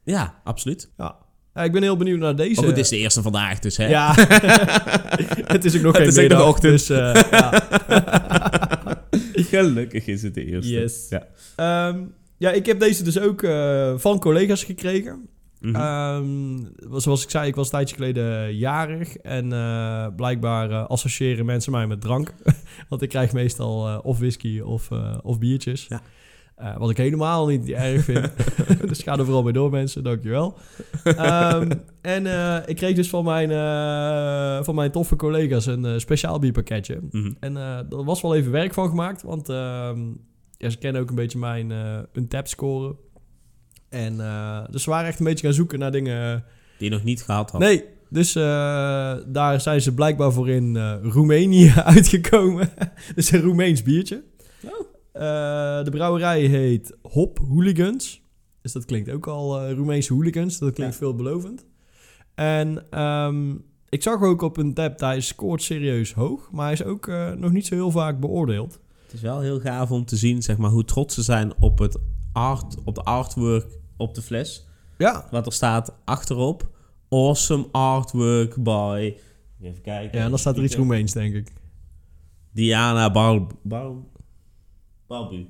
[0.04, 0.92] ja, absoluut.
[0.98, 1.16] Ja.
[1.58, 2.56] Ja, Ik ben heel benieuwd naar deze.
[2.56, 3.88] Maar goed, dit is de eerste vandaag dus, hè?
[3.88, 4.14] Ja.
[5.54, 6.72] het is ook nog Het geen nog middag, ochtend.
[6.72, 7.68] Dus, eh, ja.
[9.52, 10.72] Gelukkig is het de eerste.
[10.72, 11.08] Yes.
[11.10, 11.28] Ja.
[11.56, 12.00] Ehm,
[12.38, 15.28] ja, ik heb deze dus ook eh, van collega's gekregen.
[15.60, 15.76] Mhm.
[15.76, 19.18] Ehm, zoals ik zei, ik was een tijdje geleden jarig.
[19.18, 22.34] En eh, blijkbaar associëren mensen mij met drank.
[22.90, 24.90] Want ik krijg meestal of whisky of,
[25.22, 25.86] of biertjes.
[25.90, 26.02] Ja.
[26.58, 28.30] Eh, wat ik helemaal niet erg vind.
[28.90, 30.04] dus ga er vooral mee door, mensen.
[30.04, 30.58] Dankjewel.
[31.04, 31.72] Ehm
[32.02, 37.00] en eh, ik kreeg dus van mijn, eh, van mijn toffe collega's een speciaal bierpakketje.
[37.12, 37.32] Mhm.
[37.40, 40.00] En er was wel even werk van gemaakt, want ehm,
[40.58, 42.96] ja, ze kennen ook een beetje mijn uh, tap score.
[43.90, 44.18] En
[44.72, 46.44] dus ze waren echt een beetje gaan zoeken naar dingen.
[46.78, 47.62] Die je nog niet gehad had.
[47.62, 48.34] Nee, dus
[49.28, 52.70] daar zijn ze blijkbaar voor in Roemenië uitgekomen.
[53.16, 54.24] dus een Roemeens biertje.
[55.20, 58.22] Eh, de brouwerij heet Hop Hooligans.
[58.62, 60.58] Dus dat klinkt ook al eh Roemeense hooligans.
[60.60, 61.00] Dat klinkt Ja.
[61.00, 61.66] veelbelovend.
[62.36, 63.56] En ehm,
[63.90, 66.50] ik zag ook op een tap, hij scoort serieus hoog.
[66.52, 68.80] Maar hij is ook eh, nog niet zo heel vaak beoordeeld.
[69.04, 71.80] Het is wel heel gaaf om te zien zeg maar, hoe trots ze zijn op,
[71.80, 71.98] het
[72.34, 73.66] art, op de artwork
[73.98, 74.68] op de fles.
[74.98, 76.70] Ja, Wat er staat achterop.
[77.10, 79.14] Awesome artwork by...
[79.62, 80.18] Even kijken.
[80.18, 81.54] ja en dan staat er iets Roemeens, denk ik.
[82.52, 83.48] Diana Bar...
[83.62, 83.92] Bar...
[85.08, 85.48] Barbu.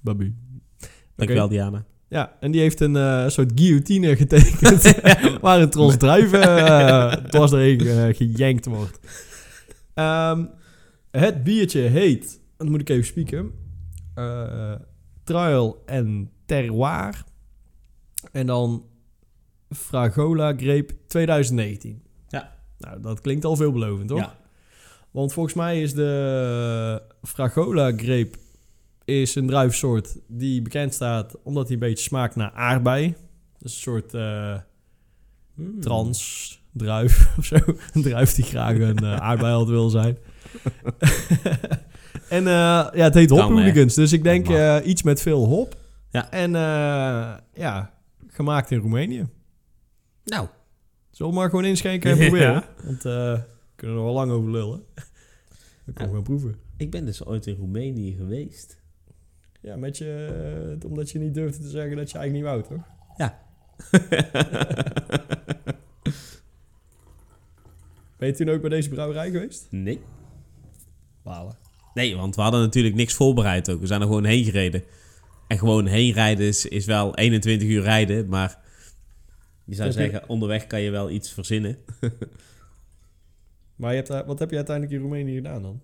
[0.00, 0.34] Babu.
[1.16, 1.84] Dankjewel, Diana.
[2.08, 5.00] Ja, en die heeft een eh, soort guillotine getekend.
[5.40, 6.40] waar een tros druiven
[7.30, 8.98] dwars doorheen eh, gejankt wordt.
[9.94, 10.44] Ehm,
[11.10, 13.50] het biertje heet, dan moet ik even spieken,
[14.14, 14.74] eh
[15.24, 17.24] Trial en Terroir.
[18.32, 18.86] En dan
[19.70, 22.02] Fragola Grape 2019.
[22.28, 22.56] Ja.
[22.78, 24.18] Nou, dat klinkt al veelbelovend, toch?
[24.18, 24.36] Ja.
[25.10, 28.38] Want volgens mij is de Fragola Grape
[29.04, 33.14] is een druifsoort die bekend staat omdat hij een beetje smaakt naar aardbei.
[33.58, 34.56] Dus een soort eh
[35.54, 35.80] Hmm.
[35.80, 37.56] trans druif of zo.
[37.92, 40.18] Een druif die graag een eh aardbeiheld wil zijn.
[42.28, 42.52] en eh,
[42.92, 43.40] ja, het heet Hop?
[43.40, 43.94] Hooligans.
[43.94, 45.76] Dus ik denk Dat eh, iets met veel hop.
[46.10, 46.30] Ja.
[46.30, 47.94] En eh, ja,
[48.26, 49.26] gemaakt in Roemenië.
[50.24, 50.48] Nou,
[51.10, 52.22] Zullen we maar gewoon inschenken en Ja.
[52.28, 52.64] proberen?
[52.84, 53.42] Want eh, we
[53.76, 54.82] kunnen er wel lang over lullen.
[55.84, 56.54] We kunnen gewoon proeven.
[56.76, 58.82] ik ben dus ooit in Roemenië geweest.
[59.64, 62.78] Ja, met je, eh, omdat je niet durfde te zeggen dat je eigenlijk niet wou,
[62.78, 62.86] toch?
[63.16, 63.38] Ja.
[68.16, 69.66] Ben je toen ook bij deze brouwerij geweest?
[69.70, 70.00] nee.
[71.22, 71.56] Walen.
[71.94, 73.80] Nee, want we hadden natuurlijk niks voorbereid ook.
[73.80, 74.82] We zijn er gewoon heen gereden.
[75.48, 78.58] En gewoon heen rijden is, is wel 21 uur rijden, maar
[79.64, 81.78] je zou je- zeggen, onderweg kan je wel iets verzinnen.
[83.76, 85.80] Maar je hebt, daar- wat heb je uiteindelijk in Roemenië gedaan dan?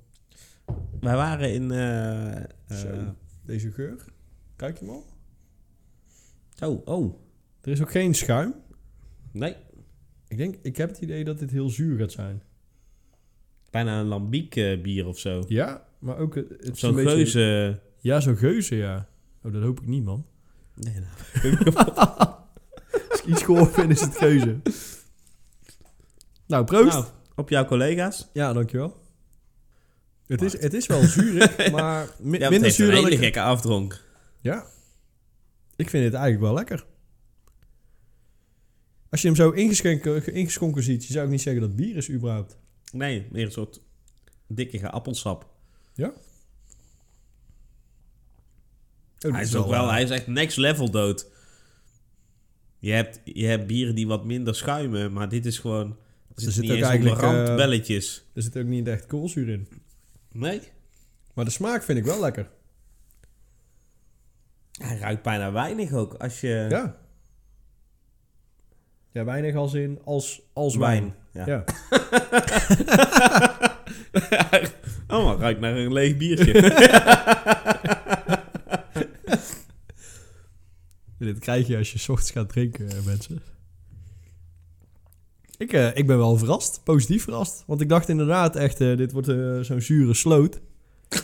[1.00, 1.70] Wij waren in...
[1.70, 3.08] eh, eh.
[3.50, 4.04] Deze geur?
[4.56, 5.06] Kijk je hem al?
[6.70, 7.14] oh, oh.
[7.60, 8.54] Er is ook geen schuim.
[9.32, 9.56] Nee,
[10.28, 12.42] Ik denk, ik heb het idee dat dit heel zuur gaat zijn.
[13.70, 15.44] bijna een lambiek eh, bier of zo.
[15.48, 17.80] Ja, maar ook het, het is Zo'n een beetje- geuze...
[17.98, 19.08] Ja, zo'n geuze, ja.
[19.42, 20.26] Oh, dat hoop ik niet, man.
[20.74, 21.56] Nee, nou.
[23.10, 24.60] Als ik iets gehoord vind, is het geuze.
[26.46, 26.92] Nou, proost.
[26.92, 27.04] Nou,
[27.36, 28.28] op jouw collega's.
[28.32, 29.00] Ja, dankjewel.
[30.30, 33.10] Het is, het is wel zuurig, maar mi- Ja, het minder een zuur dan hele
[33.10, 33.18] ik...
[33.18, 34.04] gekke afdronk.
[34.40, 34.66] Ja.
[35.76, 36.86] Ik vind het eigenlijk wel lekker.
[39.10, 42.10] Als je hem zo ingeschonken, ziet, je zou ook niet zeggen dat het bier is
[42.10, 42.58] überhaupt.
[42.92, 43.80] Nee, meer een soort
[44.46, 45.46] dikkige appelsap.
[45.94, 46.12] Ja?
[49.18, 51.26] hij is ook wel, hij is echt next level dood.
[52.78, 55.96] Je hebt, je hebt bieren die wat minder schuimen, maar dit is gewoon...
[56.34, 57.56] Er zit zit niet ook eigenlijk, eh.
[58.34, 59.68] Er zit ook niet echt koolzuur in.
[60.32, 60.60] Nee,
[61.34, 62.50] Maar de smaak vind ik wel lekker.
[64.72, 66.14] hij ruikt bijna weinig ook.
[66.14, 66.66] Als je...
[66.68, 66.96] Ja.
[69.12, 71.14] Ja, weinig als in als, als wijn.
[71.32, 71.46] Ja.
[71.46, 71.64] Ja.
[75.16, 76.52] oh, maar ruikt naar een leeg biertje.
[81.18, 83.42] Dit krijg je als je 's ochtends gaat drinken, eh, mensen.
[85.60, 86.80] Ik, eh, ik ben wel verrast.
[86.84, 87.62] Positief verrast.
[87.66, 90.60] Want ik dacht inderdaad echt, eh, dit wordt eh, zo'n zure sloot.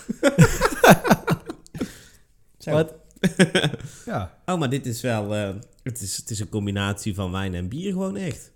[2.65, 2.95] Maar het-
[4.07, 4.39] ja.
[4.47, 5.31] Oh, maar dit is wel...
[5.83, 8.53] het, is, het is een combinatie van wijn en bier gewoon echt.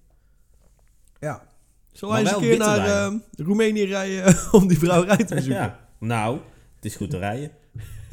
[1.20, 1.48] ja.
[1.92, 3.22] Zullen wij Maar eens een keer naar wijn.
[3.36, 5.62] eh, Roemenië rijden om die brouwerij te bezoeken?
[5.62, 5.88] Ja.
[5.98, 6.38] Nou,
[6.76, 7.50] het is goed te rijden.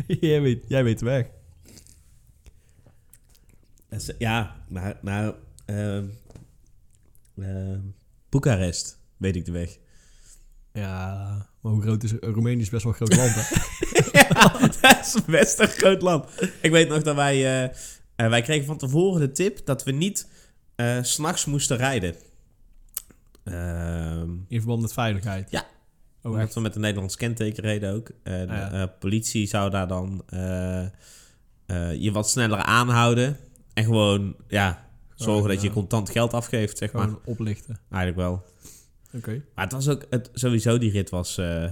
[0.07, 1.25] jij, weet, jij weet de weg.
[4.17, 5.33] Ja, naar, naar
[7.41, 7.79] ehm,
[8.29, 9.77] Boekarest weet ik de weg.
[10.73, 11.25] Ja,
[11.61, 13.55] maar hoe groot is Roemenië is best wel een groot land, hè?
[14.19, 16.29] ja, dat is best een groot land.
[16.61, 17.35] Ik weet nog dat wij...
[17.35, 17.63] eh,
[18.15, 20.27] eh, wij kregen van tevoren de tip dat we niet
[20.75, 22.15] eh, s'nachts moesten rijden.
[23.43, 25.51] Ehm In verband met veiligheid.
[25.51, 25.65] Ja.
[26.21, 28.11] Oh, omdat we met een Nederlands kenteken reden ook.
[28.23, 28.71] En Ah, ja.
[28.71, 30.89] eh, politie zou daar dan eh, eh,
[32.01, 33.37] je wat sneller aanhouden.
[33.73, 34.86] En gewoon, ja,
[35.25, 37.03] zorgen dat je contant geld afgeeft, zeg maar.
[37.03, 37.79] Gewoon oplichten.
[37.89, 38.45] Eigenlijk wel.
[39.13, 39.43] Oké.
[39.55, 41.71] Maar het was ook, het, sowieso die rit was, eh,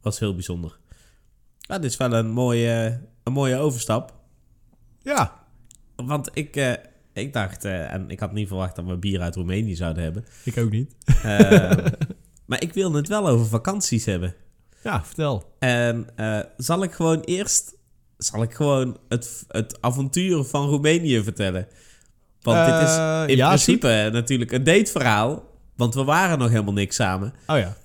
[0.00, 0.78] was heel bijzonder.
[1.58, 4.14] Dit is wel een mooie, een mooie overstap.
[5.02, 5.46] Ja,
[5.96, 6.72] Want ik, eh,
[7.12, 10.24] ik dacht, eh, en ik had niet verwacht dat we bier uit Roemenië zouden hebben.
[10.44, 10.94] ik ook niet.
[11.04, 11.76] Eh,
[12.46, 14.34] maar ik wilde het wel over vakanties hebben.
[14.82, 15.54] Ja, vertel.
[15.58, 16.06] En
[16.56, 17.74] zal ik gewoon eerst
[18.16, 21.68] zal ik gewoon het, het avontuur van Roemenië vertellen?
[22.44, 25.42] Want dit is Eh, in ja, principe natuurlijk een dateverhaal.
[25.76, 27.32] Want we waren nog helemaal niks samen.
[27.46, 27.76] Oh ja.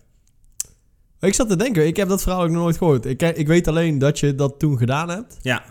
[1.20, 3.06] Ik zat te denken, ik heb dat verhaal ook nog nooit gehoord.
[3.06, 5.38] Ik, ik weet alleen dat je dat toen gedaan hebt.
[5.42, 5.64] Ja,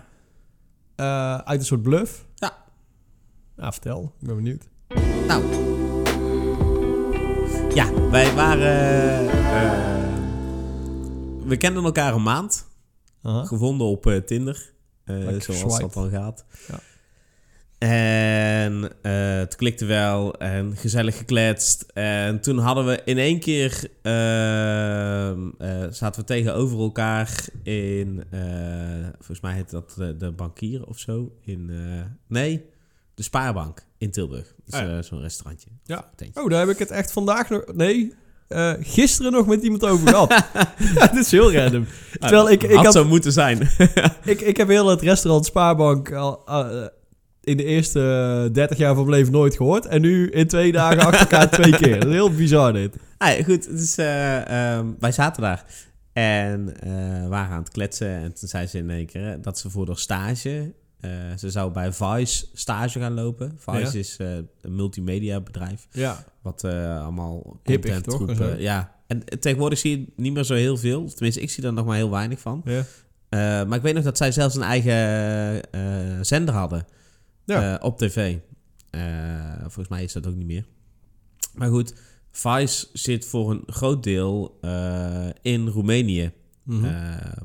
[0.96, 2.24] eh, uit een soort bluff.
[2.34, 2.56] Ja.
[3.56, 4.12] Nou, vertel.
[4.20, 4.68] Ik ben benieuwd.
[5.26, 5.42] nou.
[7.74, 9.28] Ja, wij waren...
[9.30, 10.14] eh,
[11.44, 12.66] we kenden elkaar een maand.
[13.22, 14.72] Gevonden op Tinder.
[15.04, 15.80] zoals geswiped.
[15.80, 16.44] dat dan gaat.
[16.68, 16.78] Ja.
[17.78, 21.86] En eh, het klikte wel en gezellig gekletst.
[21.94, 23.90] En toen hadden we in één keer...
[24.02, 28.24] ehm, eh, zaten we tegenover elkaar in...
[28.30, 28.40] eh,
[29.14, 31.32] volgens mij heet dat de, de bankier of zo.
[31.44, 31.70] In,
[32.28, 32.64] nee,
[33.14, 34.54] de Spaarbank in Tilburg.
[34.64, 35.02] Dus, Ah, ja.
[35.02, 35.68] Zo'n restaurantje.
[35.84, 36.10] Ja.
[36.34, 37.64] Oh, daar heb ik het echt vandaag nog...
[37.74, 38.12] Nee,
[38.80, 40.28] gisteren nog met iemand over gehad.
[41.12, 41.86] dit is heel random.
[42.18, 43.70] Terwijl ik, ik, had had, zo moeten zijn.
[44.24, 46.46] ik, ik heb heel het restaurant Spaarbank al,
[47.48, 49.86] in de eerste 30 jaar van mijn leven nooit gehoord.
[49.86, 51.98] En nu in twee dagen achter elkaar twee keer.
[52.00, 52.96] Dat is heel bizar dit.
[53.18, 55.64] Ah, goed, dus, eh, ehm, wij zaten daar
[56.12, 58.08] en eh, waren aan het kletsen.
[58.08, 60.72] En toen zei ze in één keer eh, dat ze voor de stage...
[61.00, 63.52] eh, ze zou bij Vice stage gaan lopen.
[63.58, 63.98] Vice Ja.
[63.98, 64.26] is eh,
[64.60, 65.86] een multimedia bedrijf.
[65.90, 66.24] Ja.
[66.42, 68.58] Wat eh, allemaal content toch?
[68.58, 71.08] Ja, en tegenwoordig zie je niet meer zo heel veel.
[71.14, 72.62] Tenminste, ik zie er nog maar heel weinig van.
[72.64, 72.82] Ja.
[73.28, 74.92] Eh, maar ik weet nog dat zij zelfs een eigen
[75.72, 75.80] eh,
[76.20, 76.84] zender hadden
[77.48, 77.78] Ja.
[77.78, 78.36] eh, op tv.
[78.90, 79.00] Eh,
[79.60, 80.64] volgens mij is dat ook niet meer.
[81.54, 81.94] Maar goed,
[82.30, 86.32] Vice zit voor een groot deel eh, in Roemenië.
[86.64, 86.94] Mhm.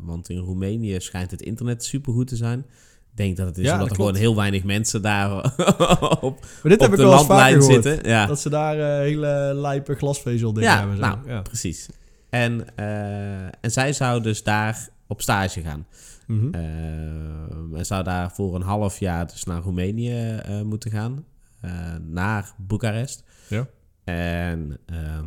[0.02, 2.60] Want in Roemenië schijnt het internet supergoed te zijn.
[2.60, 5.36] Ik denk dat het is Ja, omdat dat gewoon heel weinig mensen daar
[6.22, 8.10] op, maar dit op heb ik de vaker landlijn zitten.
[8.10, 8.26] Ja.
[8.26, 10.96] Dat ze daar hele lijpe glasvezel dingen Ja, hebben.
[10.98, 11.02] Zo.
[11.02, 11.42] nou, ja.
[11.42, 11.90] precies.
[12.30, 12.76] En,
[13.62, 15.86] en zij zou dus daar op stage gaan.
[16.28, 21.26] Eh, en zou daar voor een half jaar dus naar Roemenië eh, moeten gaan.
[21.62, 23.24] Eh, naar Boekarest.
[23.48, 23.68] Ja.
[24.04, 25.26] En ehm,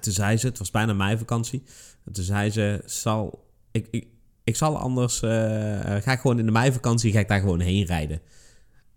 [0.00, 1.62] toen zei ze, het was bijna mijn vakantie.
[2.04, 4.06] En toen zei ze, zal, ik, ik,
[4.44, 8.20] ik zal anders, ga ik gewoon in de meivakantie, ga ik daar gewoon heen rijden.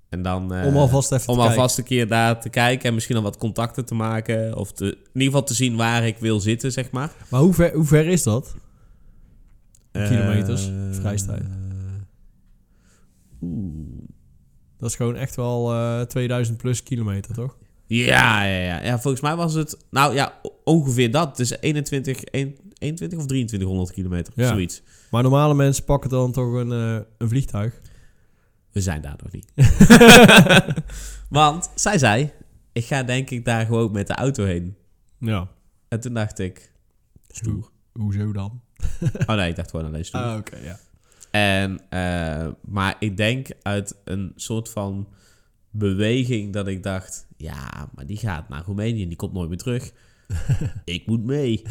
[0.10, 0.66] En dan...
[0.66, 1.58] om alvast even om te kijken.
[1.58, 4.56] alvast een keer daar te kijken en misschien al wat contacten te maken.
[4.56, 7.12] Of te, in ieder geval te zien waar ik wil zitten, zeg maar.
[7.30, 8.56] Maar hoe ver, hoe ver is dat?
[9.98, 11.44] Eh, Kilometers, vrijstijd.
[13.42, 14.08] Oeh.
[14.78, 17.58] Dat is gewoon echt wel eh 2000 plus kilometer, toch?
[17.86, 19.00] Ja, ja, ja, ja.
[19.00, 19.78] Volgens mij was het...
[19.90, 21.38] Nou ja, ongeveer dat.
[21.38, 24.34] Dus 21, 21 of 2300 kilometer.
[24.36, 24.48] Ja.
[24.48, 24.82] Zoiets.
[25.12, 27.82] Maar normale mensen pakken dan toch een, eh, een vliegtuig.
[28.72, 29.52] We zijn daar nog niet.
[31.30, 32.32] Want zij zei...
[32.72, 34.76] Ik ga denk ik daar gewoon met de auto heen.
[35.20, 35.48] Ja.
[35.88, 36.72] En toen dacht ik...
[37.28, 37.70] Stoer.
[37.94, 38.62] Hoezo dan?
[39.28, 40.22] Oh nee, ik dacht gewoon aan deze stoel.
[40.22, 40.80] Ah, oké, ja.
[41.32, 45.08] En, eh, maar ik denk uit een soort van
[45.72, 47.26] beweging dat ik dacht...
[47.38, 49.92] Ja, maar die gaat naar Roemenië en die komt nooit meer terug.
[50.86, 51.62] ik moet mee.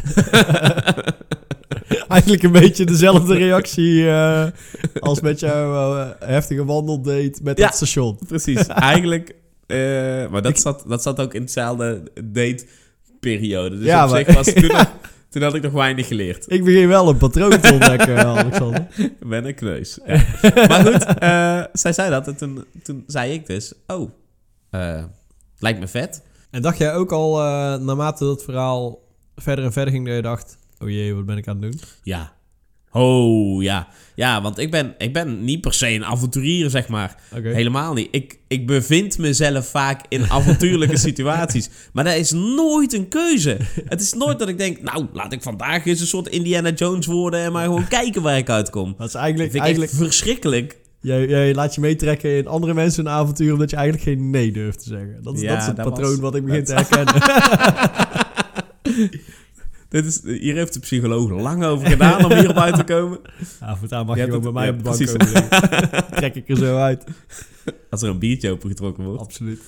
[2.09, 4.47] Eigenlijk een beetje dezelfde reactie eh,
[5.01, 7.67] als met jouw eh, heftige wandeldate met Ja.
[7.67, 8.19] het station.
[8.27, 9.35] Precies, eigenlijk...
[10.31, 13.77] maar dat zat, dat zat ook in hetzelfde date-periode.
[13.77, 14.87] Dus Ja, op maar- zich was toen,
[15.29, 16.51] toen had ik nog weinig geleerd.
[16.51, 18.87] Ik begin wel een patroon te ontdekken, Alexander.
[18.97, 19.99] Ik ben een kneus.
[20.07, 20.25] Ja.
[20.69, 23.75] maar goed, eh, zij zei dat en toen, toen zei ik dus...
[23.87, 24.11] Oh,
[24.71, 25.05] eh,
[25.59, 26.23] lijkt me vet.
[26.51, 29.05] En dacht jij ook al, eh, naarmate dat verhaal
[29.37, 30.59] verder en verder ging, dat je dacht...
[30.79, 31.81] Oh jee, wat ben ik aan het doen?
[32.03, 32.36] Ja.
[32.93, 33.89] Oh, ja.
[34.15, 37.17] Ja, want ik ben, ik ben niet per se een avonturier, zeg maar.
[37.43, 38.09] Helemaal niet.
[38.11, 41.71] Ik, ik bevind mezelf vaak in avontuurlijke situaties.
[41.93, 43.57] Maar dat is nooit een keuze.
[43.89, 44.83] Het is nooit dat ik denk...
[44.83, 47.41] Nou, laat ik vandaag eens een soort Indiana Jones worden...
[47.41, 48.95] en maar gewoon kijken waar ik uitkom.
[48.99, 49.51] Dat is eigenlijk...
[49.51, 50.77] vind ik eigenlijk verschrikkelijk.
[51.01, 53.53] jij, jij laat je meetrekken in andere mensen een avontuur...
[53.53, 55.19] omdat je eigenlijk geen nee durft te zeggen.
[55.23, 57.15] Dat is, Ja, dat is het dat patroon was- wat ik begin dat- te herkennen.
[59.97, 63.19] Dit is, hier heeft de psycholoog lang over gedaan om hierop uit te komen.
[63.61, 65.17] Ja, voortaan mag Je je, ook bij mij ja, op de bank precies.
[65.17, 65.49] komen.
[66.17, 67.05] Trek ik er zo uit.
[67.91, 69.21] Als er een biertje opengetrokken wordt.
[69.21, 69.61] Absoluut.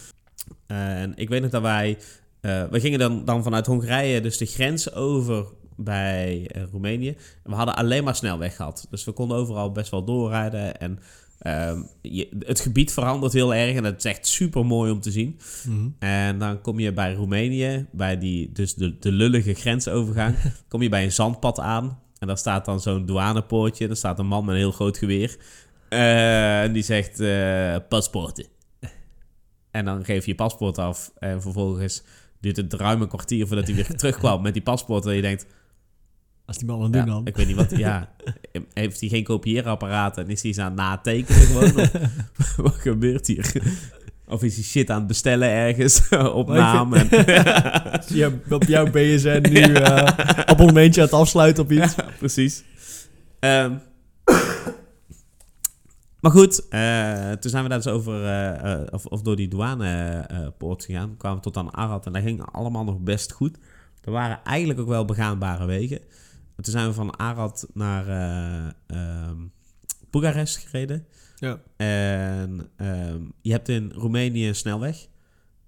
[0.66, 1.98] En ik weet nog dat wij...
[2.40, 5.44] eh, we gingen dan, dan vanuit Hongarije dus de grens over
[5.76, 7.08] bij eh, Roemenië.
[7.08, 8.86] En we hadden alleen maar snelweg gehad.
[8.90, 10.80] Dus we konden overal best wel doorrijden.
[10.80, 10.98] En
[11.38, 13.76] ehm, je, het gebied verandert heel erg.
[13.76, 15.38] En het is echt super mooi om te zien.
[15.64, 15.88] Mhm.
[15.98, 20.34] En dan kom je bij Roemenië, bij die, dus de, de lullige grensovergang,
[20.68, 21.98] kom je bij een zandpad aan.
[22.18, 23.86] En daar staat dan zo'n douanepoortje.
[23.86, 25.36] Daar staat een man met een heel groot geweer.
[25.88, 28.46] Eh, en die zegt, eh paspoorten.
[29.70, 31.12] En dan geef je je paspoort af.
[31.18, 32.02] En vervolgens
[32.40, 35.06] duurt het ruim een kwartier voordat hij weer terugkwam met die paspoort.
[35.06, 35.46] En je denkt,
[36.48, 37.26] Als die man aan het doen ja, dan.
[37.26, 38.08] ik weet niet wat, ja,
[38.74, 41.80] heeft hij geen kopieerapparaat en is hij eens aan het natekenen gewoon?
[41.80, 43.52] Of, wat gebeurt hier?
[44.26, 46.08] Of is hij shit aan het bestellen ergens
[46.40, 46.94] op naam?
[46.94, 47.08] En,
[48.08, 50.04] je op jouw BSN nu eh
[50.44, 51.94] abonnementje aan het afsluiten op iets.
[51.94, 52.64] ja, precies.
[53.38, 53.74] Ehm,
[56.20, 60.84] maar goed, eh, toen zijn we daar dus over, eh, of, of door die douanepoort
[60.84, 61.16] gegaan.
[61.16, 63.58] kwamen we tot aan Arad en dat ging allemaal nog best goed.
[64.04, 66.00] Er waren eigenlijk ook wel begaanbare wegen.
[66.58, 68.04] En toen zijn we van Arad naar
[70.10, 71.06] Boekarest gereden.
[71.36, 71.60] Ja.
[71.76, 75.06] En ehm, je hebt in Roemenië een snelweg.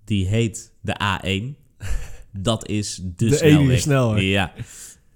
[0.05, 1.59] Die heet de A1.
[2.33, 3.59] Dat is de, De snelweg.
[3.59, 4.23] enige snelweg.
[4.23, 4.53] Ja.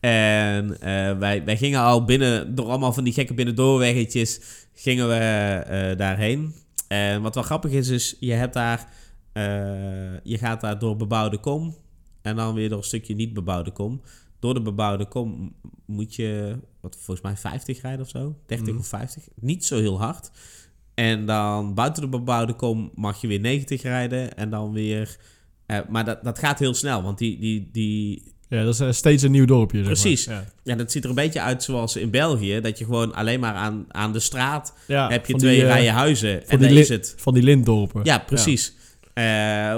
[0.00, 4.40] En eh, wij, wij gingen al binnen, door allemaal van die gekke binnendoorweggetjes,
[4.74, 6.54] gingen we eh, daarheen.
[6.88, 8.88] En wat wel grappig is, is je hebt daar,
[10.22, 11.76] je gaat daar door bebouwde kom
[12.22, 14.00] en dan weer door een stukje niet bebouwde kom.
[14.44, 15.54] Door de bebouwde kom
[15.87, 18.78] moet je, wat volgens mij 50 rijden of zo, 30 Mhm.
[18.78, 19.22] of 50.
[19.40, 20.30] Niet zo heel hard.
[20.94, 25.16] En dan buiten de bebouwde kom mag je weer 90 rijden en dan weer...
[25.66, 28.90] eh, maar dat, dat gaat heel snel, want die, die, die, Ja, dat is eh,
[28.90, 29.76] steeds een nieuw dorpje.
[29.76, 29.94] zeg maar.
[30.00, 30.24] Precies.
[30.24, 30.44] Ja.
[30.62, 32.61] ja, dat ziet er een beetje uit zoals in België.
[32.61, 35.68] Dat je gewoon alleen maar aan, aan de straat Ja, heb je twee die, eh,
[35.68, 36.48] rijen huizen.
[36.48, 37.14] En daar is het.
[37.16, 38.00] Van die lintdorpen.
[38.04, 38.74] Ja, precies.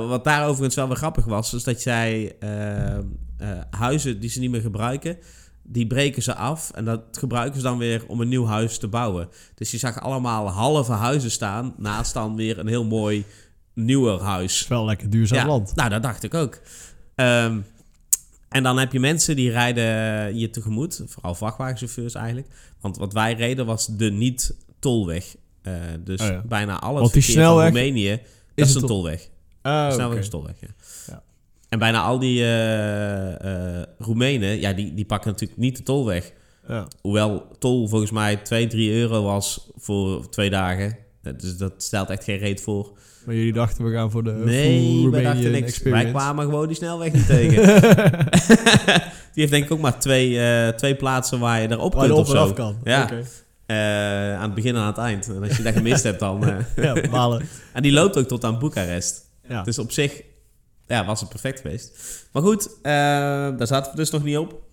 [0.09, 2.99] Wat daar overigens wel weer grappig was, is dat jij eh,
[3.39, 5.19] eh, huizen die ze niet meer gebruiken,
[5.63, 8.89] die breken ze af en dat gebruiken ze dan weer om een nieuw huis te
[8.89, 9.29] bouwen.
[9.55, 13.25] Dus je zag allemaal halve huizen staan, naast dan weer een heel mooi
[13.75, 14.61] nieuwer huis.
[14.61, 15.75] is wel lekker duurzaam Ja, land.
[15.75, 16.61] Nou, dat dacht ik ook.
[17.15, 17.59] Ehm,
[18.49, 21.03] en dan heb je mensen die rijden je tegemoet.
[21.07, 22.49] Vooral vrachtwagenchauffeurs eigenlijk.
[22.81, 25.37] Want wat wij reden was de niet-tolweg.
[25.63, 26.43] Eh, dus Oh ja.
[26.49, 28.21] bijna al het Want die verkeer snelweg van Roemenië,
[28.55, 29.29] is, het een tol- tolweg.
[29.63, 30.69] De snelweg is een tolweg, ja.
[31.77, 36.33] En bijna al die eh, eh, Roemenen, ja, die, die pakken natuurlijk niet de tolweg.
[36.69, 36.87] Ja.
[37.01, 40.97] Hoewel tol volgens mij 2, 3 euro was voor twee dagen.
[41.23, 42.93] Eh, Dus dat stelt echt geen reet voor.
[43.27, 45.67] Maar jullie dachten, we gaan voor de Nee, full wij Romanian dachten niks.
[45.67, 46.03] experience.
[46.03, 47.63] Wij kwamen gewoon die snelweg niet tegen.
[49.33, 52.29] die heeft denk ik ook maar twee, eh, twee plaatsen waar je erop kunt of
[52.29, 52.37] zo.
[52.37, 52.77] af kan.
[52.85, 53.11] Ja.
[53.67, 55.29] Eh, aan het begin en aan het eind.
[55.29, 56.45] En als je dat gemist hebt dan...
[56.49, 57.43] eh, Ja, balen.
[57.73, 59.25] en die loopt ook tot aan Boekarest.
[59.49, 59.63] Ja.
[59.63, 60.23] Dus op zich
[60.87, 61.99] ja, was het perfect geweest.
[62.33, 62.93] Maar goed, eh,
[63.57, 64.65] daar zaten we dus nog niet op.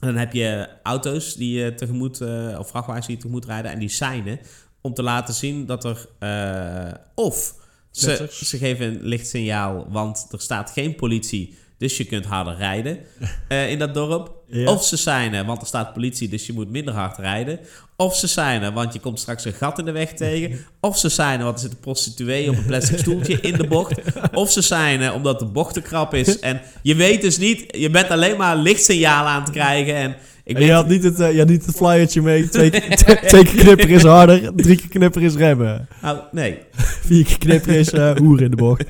[0.00, 3.70] En dan heb je auto's die je tegemoet, eh, of vrachtwagens die je tegemoet rijden
[3.70, 4.40] en die seinen
[4.80, 7.54] om te laten zien dat er eh, of
[7.90, 12.98] ze, ze geven een lichtsignaal, want er staat geen politie, dus je kunt harder rijden
[13.48, 14.30] eh, in dat dorp.
[14.46, 14.70] Ja.
[14.72, 17.58] Of ze seinen, want er staat politie, dus je moet minder hard rijden.
[17.96, 20.58] Of ze seinen, want je komt straks een gat in de weg tegen.
[20.80, 24.00] Of ze seinen, want er zit een prostituee op een plastic stoeltje in de bocht.
[24.34, 26.38] Of ze seinen, omdat de bocht te krap is.
[26.38, 29.94] En je weet dus niet, je bent alleen maar lichtsignalen aan het krijgen.
[29.94, 32.48] En Ik En je had niet het, eh, je had niet het flyertje mee.
[32.48, 35.88] Twee, keer- twee keer knipper is harder, drie keer knipper is remmen.
[36.02, 36.58] Nou, nee.
[37.04, 38.84] Vier keer knipper is eh hoer in de bocht.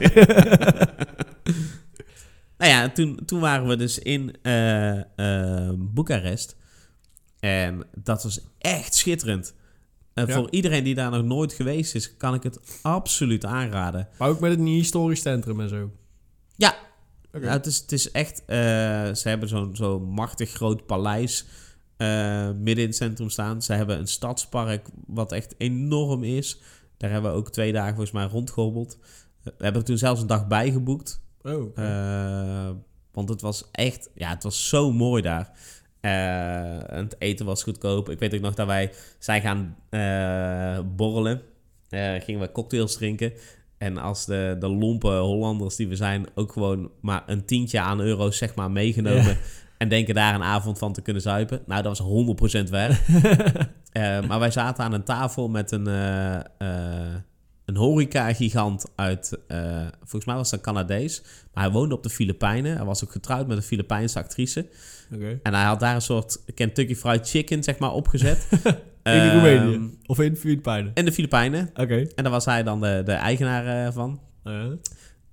[2.61, 4.99] Nou ja, toen, toen waren we dus in eh,
[5.67, 6.57] eh, Boekarest.
[7.39, 9.55] En dat was echt schitterend.
[10.15, 10.35] En Ja.
[10.35, 14.09] voor iedereen die daar nog nooit geweest is, kan ik het absoluut aanraden.
[14.19, 15.91] Maar ook met het historisch centrum en zo.
[16.57, 16.75] Ja.
[17.33, 18.43] Nou, het, is, het is echt...
[18.47, 18.57] eh,
[19.15, 21.45] ze hebben zo'n zo'n machtig groot paleis
[22.57, 23.63] midden in het centrum staan.
[23.63, 26.61] Ze hebben een stadspark wat echt enorm is.
[26.97, 28.99] Daar hebben we ook twee dagen volgens mij rondgehobbeld.
[29.43, 31.21] We hebben er toen zelfs een dag bijgeboekt.
[31.43, 31.79] Oh.
[31.79, 32.71] Eh,
[33.13, 35.51] want het was echt, ja, het was zo mooi daar.
[36.01, 38.11] Eh, het eten was goedkoop.
[38.11, 41.43] Ik weet ook nog dat wij zijn gaan eh, borrelen.
[42.25, 43.33] Gingen we cocktails drinken.
[43.79, 48.01] En als de, de lompe Hollanders die we zijn, ook gewoon maar een tientje aan
[48.01, 49.25] euro's zeg maar meegenomen.
[49.25, 49.37] Ja.
[49.79, 51.63] En denken daar een avond van te kunnen zuipen.
[51.67, 53.01] Nou, dat was 100% weg.
[54.29, 55.85] Maar wij zaten aan een tafel met een,
[57.71, 59.39] een horeca-gigant uit...
[59.49, 61.23] eh, volgens mij was dat Canadees.
[61.55, 62.77] Maar hij woonde op de Filipijnen.
[62.77, 64.67] Hij was ook getrouwd met een Filipijnse actrice.
[65.43, 68.47] En hij had daar een soort Kentucky Fried Chicken, zeg maar, opgezet.
[69.03, 69.99] In Ehm, Roemenië?
[70.07, 70.91] Of in Filipijnen?
[70.95, 71.71] In de Filipijnen.
[71.75, 71.97] Oké.
[72.15, 74.21] En daar was hij dan de, de eigenaar eh, van.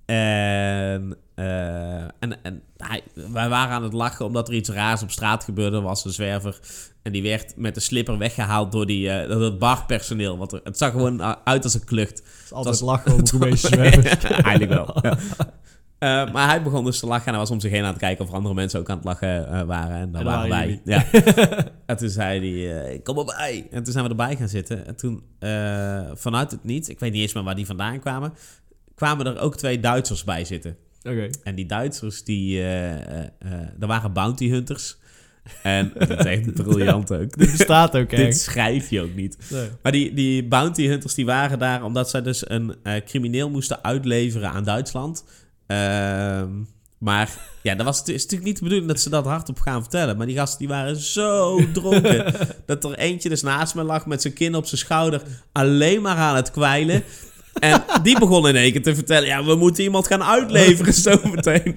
[0.08, 5.10] En, eh, en, en hij, wij waren aan het lachen omdat er iets raars op
[5.10, 5.76] straat gebeurde.
[5.76, 6.58] Er was een zwerver
[7.02, 10.38] en die werd met de slipper weggehaald door, die, door het barpersoneel.
[10.38, 12.22] Want er- het zag gewoon uit als een klucht.
[12.42, 14.24] het altijd was- lachen om Roemeense zwervers.
[14.24, 14.98] Eigenlijk wel.
[15.02, 15.18] ja.
[15.98, 17.98] Eh, maar hij begon dus te lachen en hij was om zich heen aan het
[17.98, 19.96] kijken of er andere mensen ook aan het lachen waren.
[19.96, 20.80] En daar En daar waren wij.
[20.84, 21.04] Ja.
[21.86, 23.66] en toen zei hij, kom erbij.
[23.70, 24.86] En toen zijn we erbij gaan zitten.
[24.86, 25.22] En toen,
[26.14, 28.32] vanuit het niet, ik weet niet eens meer waar die vandaan kwamen,
[28.98, 30.76] kwamen er ook twee Duitsers bij zitten.
[31.02, 31.28] Oké.
[31.42, 34.96] En die Duitsers, die, eh eh eh, dat waren bounty hunters.
[35.62, 37.38] En dat is echt briljant ook.
[37.38, 39.36] Dit bestaat ook Dit schrijf je ook niet.
[39.50, 39.68] Nee.
[39.82, 44.50] Maar die, die bounty hunters die waren daar omdat zij dus een crimineel moesten uitleveren
[44.50, 45.24] aan Duitsland.
[45.66, 46.50] Ehm,
[46.98, 49.80] maar ja, dat was, het is natuurlijk niet de bedoeling dat ze dat hardop gaan
[49.80, 50.16] vertellen.
[50.16, 52.34] Maar die gasten die waren zo dronken.
[52.66, 55.22] dat er eentje dus naast me lag met zijn kin op zijn schouder.
[55.52, 57.02] Alleen maar aan het kwijlen.
[57.60, 59.28] En die begon in één keer te vertellen.
[59.28, 61.76] Ja, we moeten iemand gaan uitleveren zo meteen.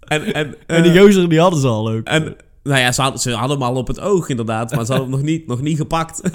[0.00, 2.06] En, en, En die eh, gozer die hadden ze al ook.
[2.06, 4.74] en, nou ja, ze hadden, ze hadden hem al op het oog inderdaad.
[4.74, 6.20] Maar ze hadden hem nog niet, nog niet gepakt.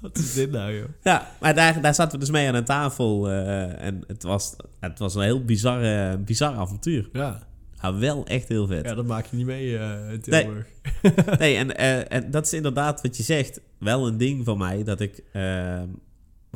[0.00, 0.84] Wat is dit nou, joh?
[1.02, 3.28] Ja, maar daar, daar zaten we dus mee aan een tafel.
[3.30, 7.08] eh, en het was, het was een heel bizarre, bizar avontuur.
[7.12, 7.42] Ja.
[7.80, 8.84] Maar wel echt heel vet.
[8.84, 10.66] ja, dat maak je niet mee eh, in Tilburg.
[11.38, 11.76] Nee, en,
[12.10, 13.60] en dat is inderdaad wat je zegt.
[13.78, 15.22] Wel een ding van mij dat ik...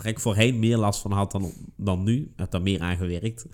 [0.02, 2.16] waar ik voorheen meer last van had dan, dan nu.
[2.16, 3.46] Ik heb daar meer aan gewerkt.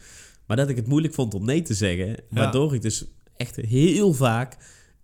[0.47, 2.17] Maar dat ik het moeilijk vond om nee te zeggen.
[2.31, 3.05] Waardoor ik dus
[3.37, 4.57] echt heel vaak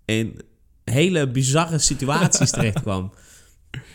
[0.04, 0.40] in
[0.84, 3.12] hele bizarre situaties terecht kwam.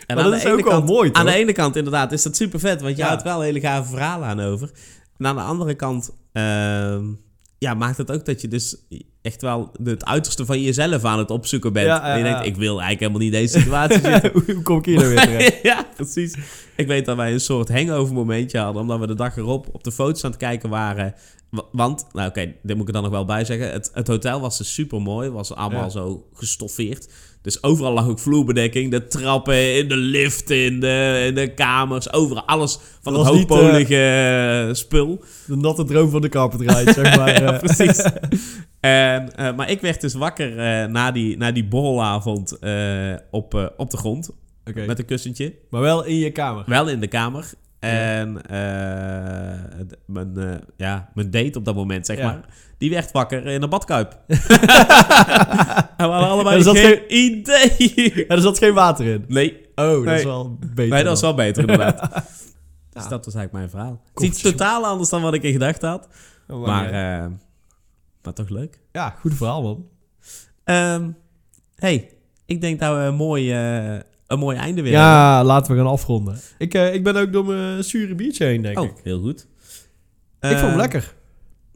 [0.06, 2.36] En Maar dat is ook wel kant, mooi, Aan de ene kant inderdaad is dat
[2.36, 3.08] super vet, want je Ja.
[3.08, 4.70] houdt wel hele gave verhalen aan over.
[5.16, 7.04] En aan de andere kant ehm,
[7.58, 8.76] ja, maakt het ook dat je dus
[9.26, 11.86] echt wel het uiterste van jezelf aan het opzoeken bent.
[11.86, 14.30] Ja, ja, en je denkt, ik wil eigenlijk helemaal niet in deze situatie zitten.
[14.54, 15.58] Hoe kom ik hier nou weer terecht?
[15.62, 16.34] ja, precies.
[16.76, 19.84] Ik weet dat wij een soort hangover momentje hadden, omdat we de dag erop op
[19.84, 21.14] de foto's aan het kijken waren.
[21.50, 23.72] Wa- Want, nou oké, dit moet ik er dan nog wel bij zeggen.
[23.72, 27.08] Het, het hotel was dus super mooi, was allemaal zo gestoffeerd.
[27.42, 32.12] Dus overal lag ook vloerbedekking, de trappen, in de lift, in de, in de kamers,
[32.12, 32.46] overal.
[32.46, 33.96] Alles van Dat het hoogpolige
[34.68, 35.24] eh, spul.
[35.46, 37.42] De natte droom van de carpetride, zeg maar.
[37.42, 37.58] ja, eh.
[37.58, 38.02] precies.
[38.86, 43.72] En, eh, maar ik werd dus wakker eh, na, die, na die borrelavond eh, op,
[43.76, 44.30] op de grond
[44.64, 44.86] Oké.
[44.86, 45.54] met een kussentje.
[45.70, 46.64] Maar wel in je kamer.
[46.66, 47.50] Wel in de kamer.
[47.78, 48.32] En
[50.06, 52.24] mijn, ja, mijn date op dat moment, zeg Ja.
[52.24, 52.40] maar,
[52.78, 54.18] die werd wakker in een badkuip.
[54.26, 54.36] en
[55.96, 58.26] we hadden allebei Er zat geen idee.
[58.26, 59.24] Er zat geen water in.
[59.28, 60.94] Nee, Oh, dat is wel beter.
[60.94, 61.22] nee, dat dan.
[61.36, 62.00] wel beter inderdaad.
[62.92, 63.10] Dus Ja.
[63.10, 64.00] dat was eigenlijk mijn verhaal.
[64.14, 66.08] Het is iets totaal anders dan wat ik in gedacht had.
[66.48, 67.30] Oh, Maar,
[68.26, 68.80] maar toch leuk.
[68.92, 69.88] ja, goed verhaal, man.
[70.64, 71.10] Ehm,
[71.76, 72.10] hey,
[72.46, 75.90] ik denk dat we een mooi, eh, een mooi einde weer Ja, laten we gaan
[75.90, 76.38] afronden.
[76.58, 78.92] Ik, eh, ik ben ook door mijn zure biertje heen, denk hebben.
[78.92, 78.98] ik.
[78.98, 79.46] Oh, heel goed.
[80.40, 81.14] Ik vond hem Eh, lekker.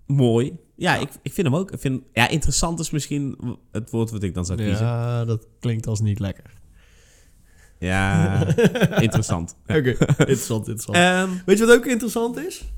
[0.07, 0.57] Mooi.
[0.77, 1.71] Ja, Ik, ik vind hem ook.
[1.71, 3.37] Ik vind, ja, interessant is misschien
[3.73, 4.87] het woord wat ik dan zou kiezen.
[4.87, 6.59] Ja, dat klinkt als niet lekker.
[7.79, 8.43] Ja,
[9.07, 9.57] interessant.
[9.67, 10.97] Oké, interessant, interessant.
[10.97, 12.73] Ehm, Weet je wat ook interessant is?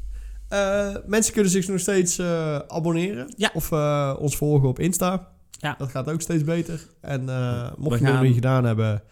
[0.52, 3.32] Eh, mensen kunnen zich nog steeds eh, abonneren.
[3.36, 3.50] Ja.
[3.54, 5.28] Of eh, ons volgen op Insta.
[5.50, 5.74] Ja.
[5.78, 6.86] Dat gaat ook steeds beter.
[7.00, 9.02] En eh, mocht We je het nog niet gedaan hebben...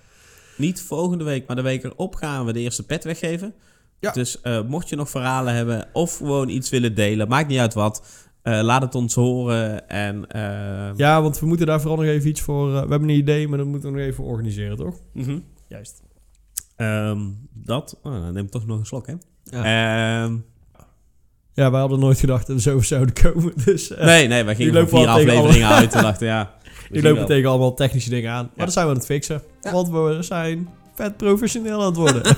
[0.57, 3.55] niet volgende week, maar de week erop gaan we de eerste pet weggeven.
[4.01, 4.11] Ja.
[4.12, 7.74] Dus eh, mocht je nog verhalen hebben of gewoon iets willen delen, maakt niet uit
[7.74, 8.28] wat.
[8.43, 9.88] Eh, laat het ons horen.
[9.88, 10.24] En,
[10.97, 12.66] Ja, want we moeten daar vooral nog even iets voor...
[12.68, 14.97] eh, we hebben een idee, maar dat moeten we nog even organiseren, toch?
[15.12, 15.38] mhm.
[15.68, 16.03] Juist.
[16.76, 17.20] Ehm,
[17.53, 17.99] dat.
[18.03, 19.14] Oh, dan neem ik toch nog een slok, hè?
[19.45, 20.22] Ja.
[20.24, 20.36] Ehm,
[21.61, 23.52] Ja, wij hadden nooit gedacht dat we zo zouden komen.
[23.64, 26.50] Dus eh, nee, nee, wij gingen van vier afleveringen uit en dachten, ja.
[26.62, 27.26] we die lopen wel.
[27.26, 28.42] tegen allemaal technische dingen aan.
[28.44, 28.64] Maar Ja.
[28.64, 29.42] dat zijn we aan het fixen.
[29.61, 29.72] Ja.
[29.72, 32.22] Want we zijn vet professioneel aan het worden.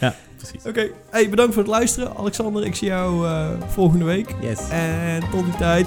[0.36, 0.66] Precies.
[0.66, 2.16] Oké, hey, bedankt voor het luisteren.
[2.16, 4.34] Alexander, ik zie jou eh, volgende week.
[4.40, 4.68] Yes.
[4.70, 5.86] En tot die tijd,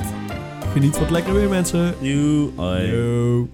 [0.73, 1.93] geniet van het lekkere weer, mensen.
[1.99, 2.51] You.
[2.91, 3.49] Yo.